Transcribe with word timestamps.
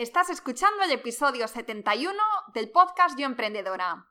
Estás 0.00 0.30
escuchando 0.30 0.82
el 0.82 0.92
episodio 0.92 1.46
71 1.46 2.18
del 2.54 2.70
podcast 2.70 3.18
Yo 3.18 3.26
Emprendedora. 3.26 4.06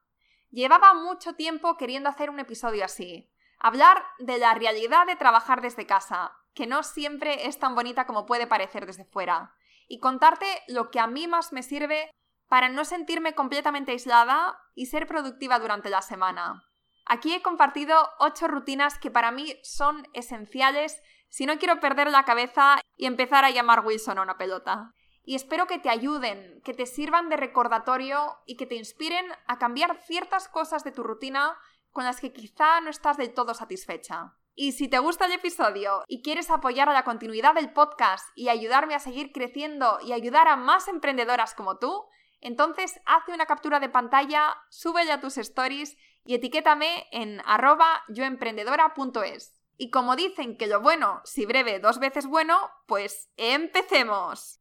Llevaba 0.52 0.94
mucho 0.94 1.34
tiempo 1.34 1.78
queriendo 1.78 2.10
hacer 2.10 2.30
un 2.30 2.40
episodio 2.40 2.86
así. 2.86 3.28
Hablar 3.58 4.06
de 4.20 4.38
la 4.38 4.54
realidad 4.54 5.08
de 5.08 5.16
trabajar 5.16 5.62
desde 5.62 5.88
casa, 5.88 6.32
que 6.54 6.68
no 6.68 6.84
siempre 6.84 7.48
es 7.48 7.58
tan 7.58 7.74
bonita 7.74 8.06
como 8.06 8.28
puede 8.28 8.46
parecer 8.46 8.86
desde 8.86 9.04
fuera. 9.04 9.56
Y 9.88 10.00
contarte 10.00 10.46
lo 10.68 10.92
que 10.92 11.00
a 11.00 11.08
mí 11.08 11.26
más 11.26 11.54
me 11.54 11.64
sirve 11.64 12.12
para 12.48 12.70
no 12.70 12.86
sentirme 12.86 13.34
completamente 13.34 13.92
aislada 13.92 14.62
y 14.76 14.86
ser 14.86 15.08
productiva 15.08 15.58
durante 15.58 15.90
la 15.90 16.04
semana. 16.04 16.70
Aquí 17.08 17.34
he 17.34 17.42
compartido 17.42 18.12
8 18.20 18.48
rutinas 18.48 19.00
que 19.00 19.10
para 19.10 19.32
mí 19.32 19.60
son 19.64 20.08
esenciales 20.14 21.02
si 21.30 21.48
no 21.48 21.58
quiero 21.58 21.80
perder 21.80 22.12
la 22.12 22.26
cabeza 22.26 22.80
y 22.96 23.08
empezar 23.08 23.44
a 23.44 23.50
llamar 23.50 23.84
Wilson 23.84 24.20
a 24.20 24.22
una 24.22 24.38
pelota 24.38 24.94
y 25.30 25.36
espero 25.36 25.68
que 25.68 25.78
te 25.78 25.92
ayuden, 25.92 26.60
que 26.66 26.74
te 26.74 26.88
sirvan 26.88 27.30
de 27.30 27.38
recordatorio 27.38 28.40
y 28.48 28.58
que 28.58 28.66
te 28.66 28.74
inspiren 28.74 29.28
a 29.46 29.60
cambiar 29.60 30.02
ciertas 30.02 30.48
cosas 30.48 30.84
de 30.84 30.92
tu 30.92 31.04
rutina 31.04 31.56
con 31.92 32.04
las 32.04 32.20
que 32.20 32.34
quizá 32.34 32.82
no 32.82 32.90
estás 32.90 33.18
del 33.18 33.32
todo 33.36 33.54
satisfecha. 33.54 34.34
Y 34.56 34.72
si 34.72 34.88
te 34.88 34.98
gusta 34.98 35.28
el 35.28 35.34
episodio 35.34 36.04
y 36.08 36.24
quieres 36.24 36.50
apoyar 36.50 36.90
a 36.90 36.94
la 36.94 37.04
continuidad 37.04 37.54
del 37.54 37.72
podcast 37.72 38.28
y 38.34 38.50
ayudarme 38.50 38.96
a 38.96 39.00
seguir 39.00 39.32
creciendo 39.32 40.00
y 40.04 40.14
ayudar 40.14 40.48
a 40.48 40.56
más 40.56 40.88
emprendedoras 40.88 41.54
como 41.54 41.78
tú, 41.78 42.08
entonces 42.42 43.00
hazte 43.06 43.32
una 43.32 43.46
captura 43.46 43.80
de 43.80 43.90
pantalla, 43.90 44.58
súbela 44.72 45.14
a 45.14 45.22
tus 45.22 45.38
stories 45.38 45.96
y 46.26 46.34
etiquétame 46.34 47.06
en 47.12 47.40
arroba 47.46 48.04
yoemprendedora.es. 48.08 49.62
Y 49.78 49.92
como 49.92 50.16
dicen 50.16 50.58
que 50.58 50.66
lo 50.66 50.82
bueno, 50.82 51.22
si 51.24 51.46
breve, 51.46 51.78
dos 51.78 52.00
veces 52.00 52.26
bueno, 52.26 52.72
pues 52.88 53.30
empecemos. 53.38 54.59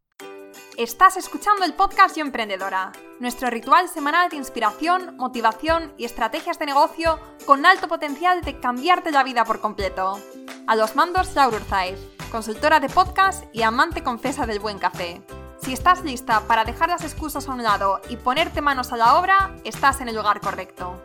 Estás 0.76 1.16
escuchando 1.16 1.64
el 1.64 1.74
podcast 1.74 2.16
Yo 2.16 2.22
Emprendedora, 2.22 2.92
nuestro 3.18 3.50
ritual 3.50 3.88
semanal 3.88 4.30
de 4.30 4.36
inspiración, 4.36 5.16
motivación 5.16 5.92
y 5.96 6.04
estrategias 6.04 6.58
de 6.58 6.66
negocio 6.66 7.18
con 7.46 7.66
alto 7.66 7.88
potencial 7.88 8.42
de 8.42 8.60
cambiarte 8.60 9.10
la 9.10 9.24
vida 9.24 9.44
por 9.44 9.60
completo. 9.60 10.20
A 10.66 10.76
los 10.76 10.96
mandos, 10.96 11.34
Laura 11.34 11.56
Urzaiz, 11.56 11.98
consultora 12.30 12.80
de 12.80 12.88
podcast 12.88 13.44
y 13.52 13.62
amante 13.62 14.02
confesa 14.02 14.46
del 14.46 14.60
buen 14.60 14.78
café. 14.78 15.22
Si 15.60 15.72
estás 15.72 16.04
lista 16.04 16.46
para 16.46 16.64
dejar 16.64 16.88
las 16.88 17.02
excusas 17.02 17.48
a 17.48 17.52
un 17.52 17.62
lado 17.62 18.00
y 18.08 18.16
ponerte 18.16 18.60
manos 18.60 18.92
a 18.92 18.96
la 18.96 19.18
obra, 19.18 19.56
estás 19.64 20.00
en 20.00 20.08
el 20.08 20.16
lugar 20.16 20.40
correcto. 20.40 21.02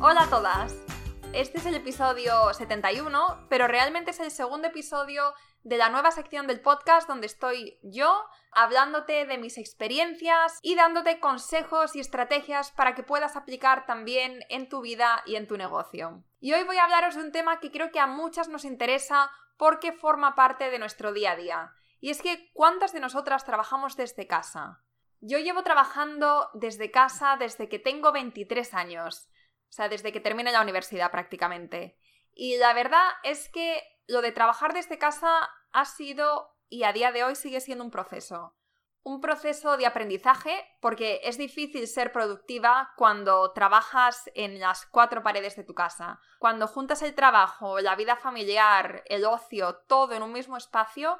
Hola 0.00 0.22
a 0.22 0.30
todas. 0.30 0.87
Este 1.34 1.58
es 1.58 1.66
el 1.66 1.74
episodio 1.74 2.52
71, 2.52 3.46
pero 3.50 3.68
realmente 3.68 4.12
es 4.12 4.20
el 4.20 4.30
segundo 4.30 4.68
episodio 4.68 5.34
de 5.62 5.76
la 5.76 5.90
nueva 5.90 6.10
sección 6.10 6.46
del 6.46 6.60
podcast 6.60 7.06
donde 7.06 7.26
estoy 7.26 7.78
yo 7.82 8.24
hablándote 8.50 9.26
de 9.26 9.36
mis 9.36 9.58
experiencias 9.58 10.58
y 10.62 10.74
dándote 10.74 11.20
consejos 11.20 11.94
y 11.94 12.00
estrategias 12.00 12.72
para 12.72 12.94
que 12.94 13.02
puedas 13.02 13.36
aplicar 13.36 13.84
también 13.84 14.40
en 14.48 14.68
tu 14.68 14.80
vida 14.80 15.22
y 15.26 15.36
en 15.36 15.46
tu 15.46 15.58
negocio. 15.58 16.24
Y 16.40 16.54
hoy 16.54 16.64
voy 16.64 16.78
a 16.78 16.84
hablaros 16.84 17.14
de 17.14 17.20
un 17.20 17.32
tema 17.32 17.60
que 17.60 17.70
creo 17.70 17.92
que 17.92 18.00
a 18.00 18.06
muchas 18.06 18.48
nos 18.48 18.64
interesa 18.64 19.30
porque 19.58 19.92
forma 19.92 20.34
parte 20.34 20.70
de 20.70 20.78
nuestro 20.78 21.12
día 21.12 21.32
a 21.32 21.36
día. 21.36 21.72
Y 22.00 22.10
es 22.10 22.22
que 22.22 22.50
¿cuántas 22.54 22.92
de 22.92 23.00
nosotras 23.00 23.44
trabajamos 23.44 23.96
desde 23.96 24.26
casa? 24.26 24.82
Yo 25.20 25.38
llevo 25.38 25.62
trabajando 25.62 26.48
desde 26.54 26.90
casa 26.90 27.36
desde 27.38 27.68
que 27.68 27.78
tengo 27.78 28.12
23 28.12 28.72
años, 28.74 29.28
o 29.68 29.72
sea, 29.72 29.88
desde 29.88 30.12
que 30.12 30.20
terminé 30.20 30.50
la 30.52 30.62
universidad 30.62 31.10
prácticamente. 31.10 31.98
Y 32.32 32.56
la 32.56 32.72
verdad 32.72 33.06
es 33.22 33.48
que 33.48 33.82
lo 34.06 34.22
de 34.22 34.32
trabajar 34.32 34.72
desde 34.72 34.98
casa 34.98 35.50
ha 35.72 35.84
sido 35.84 36.56
y 36.68 36.84
a 36.84 36.92
día 36.92 37.12
de 37.12 37.24
hoy 37.24 37.34
sigue 37.34 37.60
siendo 37.60 37.84
un 37.84 37.90
proceso. 37.90 38.54
Un 39.02 39.20
proceso 39.20 39.76
de 39.76 39.86
aprendizaje 39.86 40.66
porque 40.80 41.20
es 41.24 41.38
difícil 41.38 41.86
ser 41.86 42.12
productiva 42.12 42.92
cuando 42.96 43.52
trabajas 43.52 44.30
en 44.34 44.60
las 44.60 44.86
cuatro 44.86 45.22
paredes 45.22 45.56
de 45.56 45.64
tu 45.64 45.74
casa. 45.74 46.20
Cuando 46.38 46.66
juntas 46.66 47.02
el 47.02 47.14
trabajo, 47.14 47.80
la 47.80 47.96
vida 47.96 48.16
familiar, 48.16 49.02
el 49.06 49.24
ocio, 49.24 49.76
todo 49.86 50.14
en 50.14 50.22
un 50.22 50.32
mismo 50.32 50.56
espacio, 50.56 51.18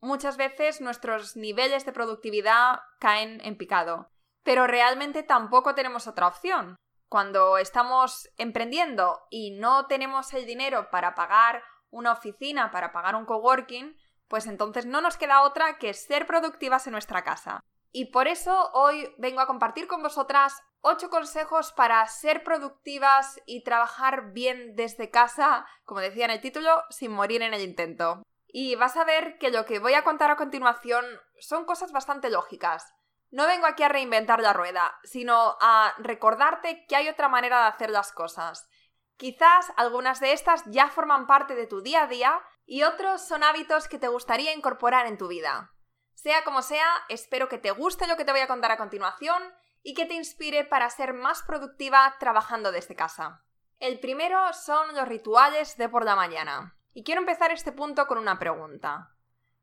muchas 0.00 0.36
veces 0.36 0.80
nuestros 0.80 1.36
niveles 1.36 1.84
de 1.84 1.92
productividad 1.92 2.80
caen 2.98 3.40
en 3.44 3.56
picado. 3.56 4.10
Pero 4.42 4.66
realmente 4.66 5.22
tampoco 5.22 5.74
tenemos 5.74 6.06
otra 6.06 6.26
opción. 6.26 6.76
Cuando 7.10 7.58
estamos 7.58 8.30
emprendiendo 8.36 9.26
y 9.30 9.58
no 9.58 9.88
tenemos 9.88 10.32
el 10.32 10.46
dinero 10.46 10.90
para 10.92 11.16
pagar 11.16 11.64
una 11.90 12.12
oficina, 12.12 12.70
para 12.70 12.92
pagar 12.92 13.16
un 13.16 13.24
coworking, 13.24 13.96
pues 14.28 14.46
entonces 14.46 14.86
no 14.86 15.00
nos 15.00 15.16
queda 15.16 15.42
otra 15.42 15.76
que 15.78 15.92
ser 15.92 16.24
productivas 16.24 16.86
en 16.86 16.92
nuestra 16.92 17.24
casa. 17.24 17.64
Y 17.90 18.12
por 18.12 18.28
eso 18.28 18.70
hoy 18.74 19.12
vengo 19.18 19.40
a 19.40 19.48
compartir 19.48 19.88
con 19.88 20.04
vosotras 20.04 20.62
8 20.82 21.10
consejos 21.10 21.72
para 21.72 22.06
ser 22.06 22.44
productivas 22.44 23.40
y 23.44 23.64
trabajar 23.64 24.30
bien 24.30 24.76
desde 24.76 25.10
casa, 25.10 25.66
como 25.84 25.98
decía 25.98 26.26
en 26.26 26.30
el 26.30 26.40
título, 26.40 26.84
sin 26.90 27.10
morir 27.10 27.42
en 27.42 27.54
el 27.54 27.62
intento. 27.62 28.22
Y 28.46 28.76
vas 28.76 28.96
a 28.96 29.02
ver 29.02 29.36
que 29.38 29.50
lo 29.50 29.64
que 29.64 29.80
voy 29.80 29.94
a 29.94 30.04
contar 30.04 30.30
a 30.30 30.36
continuación 30.36 31.04
son 31.40 31.64
cosas 31.64 31.90
bastante 31.90 32.30
lógicas. 32.30 32.94
No 33.30 33.46
vengo 33.46 33.66
aquí 33.66 33.82
a 33.82 33.88
reinventar 33.88 34.40
la 34.40 34.52
rueda, 34.52 34.98
sino 35.04 35.56
a 35.60 35.94
recordarte 35.98 36.84
que 36.86 36.96
hay 36.96 37.08
otra 37.08 37.28
manera 37.28 37.62
de 37.62 37.68
hacer 37.68 37.90
las 37.90 38.12
cosas. 38.12 38.68
Quizás 39.16 39.72
algunas 39.76 40.18
de 40.18 40.32
estas 40.32 40.64
ya 40.66 40.88
forman 40.88 41.26
parte 41.26 41.54
de 41.54 41.66
tu 41.66 41.82
día 41.82 42.04
a 42.04 42.06
día 42.06 42.40
y 42.64 42.82
otros 42.82 43.26
son 43.26 43.42
hábitos 43.42 43.86
que 43.86 43.98
te 43.98 44.08
gustaría 44.08 44.54
incorporar 44.54 45.06
en 45.06 45.18
tu 45.18 45.28
vida. 45.28 45.72
Sea 46.14 46.42
como 46.42 46.62
sea, 46.62 46.86
espero 47.08 47.48
que 47.48 47.58
te 47.58 47.70
guste 47.70 48.06
lo 48.06 48.16
que 48.16 48.24
te 48.24 48.32
voy 48.32 48.40
a 48.40 48.48
contar 48.48 48.72
a 48.72 48.76
continuación 48.76 49.42
y 49.82 49.94
que 49.94 50.06
te 50.06 50.14
inspire 50.14 50.64
para 50.64 50.90
ser 50.90 51.14
más 51.14 51.42
productiva 51.42 52.16
trabajando 52.18 52.72
desde 52.72 52.96
casa. 52.96 53.44
El 53.78 54.00
primero 54.00 54.52
son 54.52 54.94
los 54.94 55.08
rituales 55.08 55.76
de 55.76 55.88
por 55.88 56.04
la 56.04 56.16
mañana. 56.16 56.76
Y 56.92 57.04
quiero 57.04 57.20
empezar 57.20 57.52
este 57.52 57.72
punto 57.72 58.06
con 58.06 58.18
una 58.18 58.38
pregunta. 58.38 59.14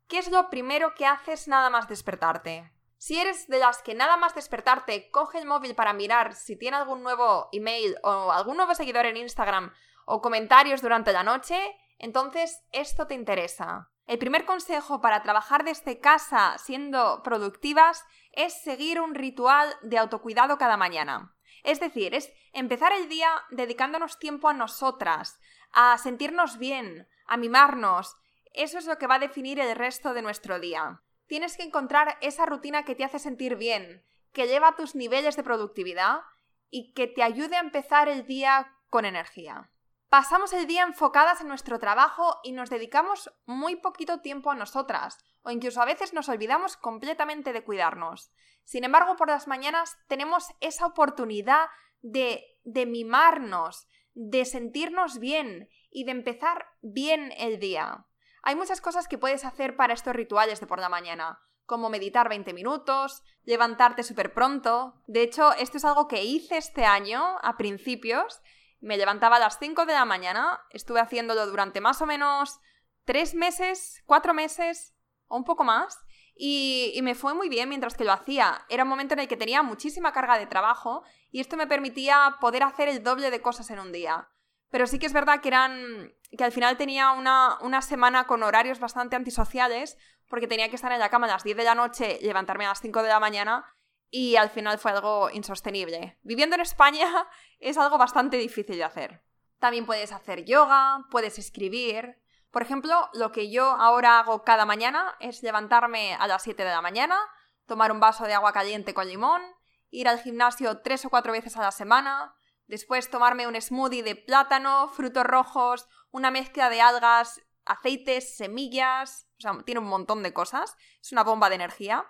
¿Qué 0.07 0.17
es 0.19 0.31
lo 0.31 0.49
primero 0.49 0.95
que 0.95 1.05
haces 1.05 1.47
nada 1.47 1.69
más 1.69 1.87
despertarte? 1.87 2.71
Si 2.97 3.19
eres 3.19 3.47
de 3.47 3.59
las 3.59 3.83
que 3.83 3.93
nada 3.93 4.17
más 4.17 4.33
despertarte 4.33 5.11
coge 5.11 5.37
el 5.37 5.45
móvil 5.45 5.75
para 5.75 5.93
mirar 5.93 6.33
si 6.33 6.57
tiene 6.57 6.77
algún 6.77 7.03
nuevo 7.03 7.47
email 7.51 7.95
o 8.01 8.31
algún 8.31 8.57
nuevo 8.57 8.73
seguidor 8.73 9.05
en 9.05 9.17
Instagram 9.17 9.71
o 10.05 10.21
comentarios 10.21 10.81
durante 10.81 11.13
la 11.13 11.23
noche, 11.23 11.59
entonces 11.99 12.63
esto 12.71 13.05
te 13.05 13.13
interesa. 13.13 13.91
El 14.07 14.17
primer 14.17 14.45
consejo 14.45 14.99
para 14.99 15.21
trabajar 15.21 15.63
desde 15.63 15.99
casa 15.99 16.57
siendo 16.57 17.21
productivas 17.23 18.03
es 18.31 18.53
seguir 18.61 18.99
un 18.99 19.13
ritual 19.13 19.75
de 19.83 19.99
autocuidado 19.99 20.57
cada 20.57 20.77
mañana. 20.77 21.35
Es 21.63 21.79
decir, 21.79 22.15
es 22.15 22.31
empezar 22.51 22.93
el 22.93 23.09
día 23.09 23.29
dedicándonos 23.51 24.17
tiempo 24.17 24.49
a 24.49 24.53
nosotras, 24.53 25.39
a 25.71 25.97
sentirnos 25.99 26.57
bien, 26.57 27.07
a 27.27 27.37
mimarnos. 27.37 28.15
Eso 28.53 28.79
es 28.79 28.85
lo 28.87 28.97
que 28.97 29.07
va 29.07 29.15
a 29.15 29.19
definir 29.19 29.59
el 29.59 29.75
resto 29.75 30.13
de 30.13 30.21
nuestro 30.23 30.59
día 30.59 31.03
tienes 31.27 31.57
que 31.57 31.63
encontrar 31.63 32.17
esa 32.21 32.45
rutina 32.45 32.83
que 32.83 32.95
te 32.95 33.03
hace 33.03 33.19
sentir 33.19 33.55
bien, 33.55 34.03
que 34.31 34.47
lleva 34.47 34.75
tus 34.75 34.95
niveles 34.95 35.35
de 35.35 35.43
productividad 35.43 36.21
y 36.69 36.93
que 36.93 37.07
te 37.07 37.23
ayude 37.23 37.55
a 37.55 37.61
empezar 37.61 38.09
el 38.09 38.25
día 38.25 38.73
con 38.89 39.05
energía. 39.05 39.71
Pasamos 40.09 40.53
el 40.53 40.67
día 40.67 40.83
enfocadas 40.83 41.41
en 41.41 41.49
nuestro 41.49 41.79
trabajo 41.79 42.39
y 42.41 42.53
nos 42.53 42.69
dedicamos 42.69 43.29
muy 43.45 43.75
poquito 43.75 44.21
tiempo 44.21 44.51
a 44.51 44.55
nosotras, 44.55 45.17
o 45.41 45.51
incluso 45.51 45.81
a 45.81 45.85
veces 45.85 46.13
nos 46.13 46.29
olvidamos 46.29 46.77
completamente 46.77 47.51
de 47.51 47.63
cuidarnos. 47.63 48.31
Sin 48.63 48.85
embargo, 48.85 49.17
por 49.17 49.27
las 49.27 49.47
mañanas 49.47 49.97
tenemos 50.07 50.47
esa 50.61 50.85
oportunidad 50.85 51.67
de, 52.01 52.45
de 52.63 52.85
mimarnos, 52.85 53.87
de 54.13 54.45
sentirnos 54.45 55.19
bien 55.19 55.69
y 55.91 56.05
de 56.05 56.11
empezar 56.11 56.67
bien 56.81 57.33
el 57.37 57.59
día. 57.59 58.06
Hay 58.47 58.55
muchas 58.55 58.79
cosas 58.79 59.09
que 59.09 59.17
puedes 59.17 59.43
hacer 59.43 59.75
para 59.75 59.93
estos 59.93 60.15
rituales 60.15 60.61
de 60.61 60.67
por 60.67 60.79
la 60.79 60.87
mañana, 60.87 61.41
como 61.65 61.89
meditar 61.89 62.29
20 62.29 62.53
minutos, 62.53 63.21
levantarte 63.43 64.03
súper 64.03 64.33
pronto. 64.33 65.03
De 65.05 65.21
hecho, 65.21 65.51
esto 65.51 65.75
es 65.75 65.83
algo 65.83 66.07
que 66.07 66.23
hice 66.23 66.55
este 66.55 66.85
año, 66.85 67.39
a 67.43 67.57
principios. 67.57 68.41
Me 68.79 68.95
levantaba 68.95 69.35
a 69.35 69.39
las 69.39 69.59
5 69.59 69.85
de 69.85 69.91
la 69.91 70.05
mañana, 70.05 70.61
estuve 70.69 71.01
haciéndolo 71.01 71.45
durante 71.45 71.81
más 71.81 72.01
o 72.01 72.05
menos 72.05 72.61
3 73.03 73.35
meses, 73.35 74.01
4 74.05 74.33
meses 74.33 74.95
o 75.27 75.35
un 75.35 75.43
poco 75.43 75.65
más. 75.65 75.99
Y, 76.33 76.93
y, 76.95 77.01
me 77.01 77.15
fue 77.15 77.33
muy 77.33 77.49
bien 77.49 77.67
mientras 77.67 77.95
que 77.95 78.05
lo 78.05 78.13
hacía. 78.13 78.65
Era 78.69 78.83
un 78.83 78.89
momento 78.89 79.13
en 79.15 79.19
el 79.19 79.27
que 79.27 79.35
tenía 79.35 79.61
muchísima 79.61 80.13
carga 80.13 80.37
de 80.37 80.47
trabajo 80.47 81.03
y 81.31 81.41
esto 81.41 81.57
me 81.57 81.67
permitía 81.67 82.37
poder 82.39 82.63
hacer 82.63 82.87
el 82.87 83.03
doble 83.03 83.29
de 83.29 83.41
cosas 83.41 83.69
en 83.71 83.79
un 83.79 83.91
día. 83.91 84.29
Pero 84.69 84.87
sí 84.87 84.99
que 84.99 85.05
es 85.05 85.13
verdad 85.13 85.41
que 85.41 85.47
eran. 85.47 86.13
que 86.37 86.43
al 86.43 86.51
final 86.51 86.77
tenía 86.77 87.11
una, 87.11 87.57
una 87.61 87.81
semana 87.81 88.27
con 88.27 88.43
horarios 88.43 88.79
bastante 88.79 89.15
antisociales, 89.15 89.97
porque 90.27 90.47
tenía 90.47 90.69
que 90.69 90.75
estar 90.75 90.91
en 90.91 90.99
la 90.99 91.09
cama 91.09 91.27
a 91.27 91.31
las 91.31 91.43
10 91.43 91.57
de 91.57 91.63
la 91.63 91.75
noche, 91.75 92.19
levantarme 92.21 92.65
a 92.65 92.69
las 92.69 92.81
5 92.81 93.01
de 93.01 93.09
la 93.09 93.19
mañana, 93.19 93.65
y 94.09 94.35
al 94.35 94.49
final 94.49 94.77
fue 94.77 94.91
algo 94.91 95.29
insostenible. 95.29 96.17
Viviendo 96.23 96.55
en 96.55 96.61
España 96.61 97.07
es 97.59 97.77
algo 97.77 97.97
bastante 97.97 98.37
difícil 98.37 98.77
de 98.77 98.83
hacer. 98.83 99.23
También 99.59 99.85
puedes 99.85 100.11
hacer 100.11 100.45
yoga, 100.45 101.05
puedes 101.09 101.39
escribir. 101.39 102.21
Por 102.51 102.61
ejemplo, 102.61 103.09
lo 103.13 103.31
que 103.31 103.51
yo 103.51 103.65
ahora 103.65 104.19
hago 104.19 104.43
cada 104.43 104.65
mañana 104.65 105.15
es 105.19 105.43
levantarme 105.43 106.13
a 106.15 106.27
las 106.27 106.43
7 106.43 106.63
de 106.63 106.69
la 106.69 106.81
mañana, 106.81 107.17
tomar 107.65 107.91
un 107.91 107.99
vaso 107.99 108.25
de 108.25 108.33
agua 108.33 108.53
caliente 108.53 108.93
con 108.93 109.07
limón, 109.07 109.41
ir 109.89 110.07
al 110.07 110.19
gimnasio 110.19 110.79
tres 110.81 111.05
o 111.05 111.09
cuatro 111.09 111.33
veces 111.33 111.57
a 111.57 111.61
la 111.61 111.71
semana, 111.71 112.35
después 112.67 113.09
tomarme 113.09 113.47
un 113.47 113.59
smoothie 113.59 114.03
de 114.03 114.15
plátano, 114.15 114.89
frutos 114.89 115.23
rojos, 115.23 115.87
una 116.11 116.31
mezcla 116.31 116.69
de 116.69 116.81
algas, 116.81 117.41
aceites, 117.65 118.37
semillas, 118.37 119.27
o 119.37 119.41
sea, 119.41 119.63
tiene 119.65 119.79
un 119.79 119.87
montón 119.87 120.23
de 120.23 120.33
cosas, 120.33 120.75
es 121.01 121.11
una 121.11 121.23
bomba 121.23 121.49
de 121.49 121.55
energía. 121.55 122.05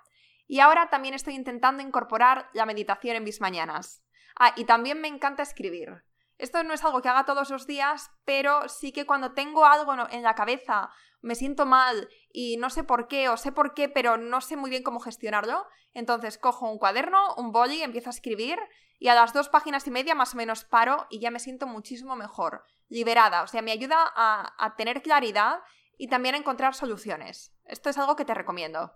Y 0.47 0.59
ahora 0.59 0.89
también 0.89 1.13
estoy 1.13 1.35
intentando 1.35 1.83
incorporar 1.83 2.49
la 2.53 2.65
meditación 2.65 3.17
en 3.17 3.23
mis 3.23 3.41
mañanas. 3.41 4.03
Ah, 4.39 4.53
y 4.55 4.65
también 4.65 5.01
me 5.01 5.07
encanta 5.07 5.43
escribir. 5.43 6.03
Esto 6.37 6.63
no 6.63 6.73
es 6.73 6.83
algo 6.83 7.01
que 7.01 7.09
haga 7.09 7.25
todos 7.25 7.49
los 7.49 7.65
días, 7.65 8.11
pero 8.23 8.69
sí 8.69 8.91
que 8.91 9.05
cuando 9.05 9.33
tengo 9.33 9.65
algo 9.65 9.95
en 10.09 10.21
la 10.21 10.35
cabeza, 10.35 10.91
me 11.21 11.35
siento 11.35 11.65
mal 11.65 12.09
y 12.31 12.57
no 12.57 12.69
sé 12.69 12.83
por 12.83 13.07
qué, 13.07 13.29
o 13.29 13.37
sé 13.37 13.51
por 13.51 13.73
qué, 13.73 13.89
pero 13.89 14.17
no 14.17 14.41
sé 14.41 14.55
muy 14.55 14.69
bien 14.69 14.83
cómo 14.83 14.99
gestionarlo, 14.99 15.65
entonces 15.93 16.37
cojo 16.37 16.69
un 16.69 16.77
cuaderno, 16.77 17.35
un 17.35 17.51
boli, 17.51 17.81
empiezo 17.81 18.09
a 18.09 18.13
escribir 18.13 18.59
y 18.99 19.09
a 19.09 19.15
las 19.15 19.33
dos 19.33 19.49
páginas 19.49 19.85
y 19.87 19.91
media 19.91 20.15
más 20.15 20.33
o 20.33 20.37
menos 20.37 20.63
paro 20.63 21.07
y 21.09 21.19
ya 21.19 21.31
me 21.31 21.39
siento 21.39 21.67
muchísimo 21.67 22.15
mejor, 22.15 22.63
liberada, 22.87 23.43
o 23.43 23.47
sea, 23.47 23.61
me 23.61 23.71
ayuda 23.71 23.97
a, 24.15 24.53
a 24.57 24.75
tener 24.75 25.01
claridad 25.01 25.59
y 25.97 26.07
también 26.07 26.35
a 26.35 26.37
encontrar 26.37 26.75
soluciones. 26.75 27.53
Esto 27.65 27.89
es 27.89 27.97
algo 27.97 28.15
que 28.15 28.25
te 28.25 28.33
recomiendo 28.33 28.93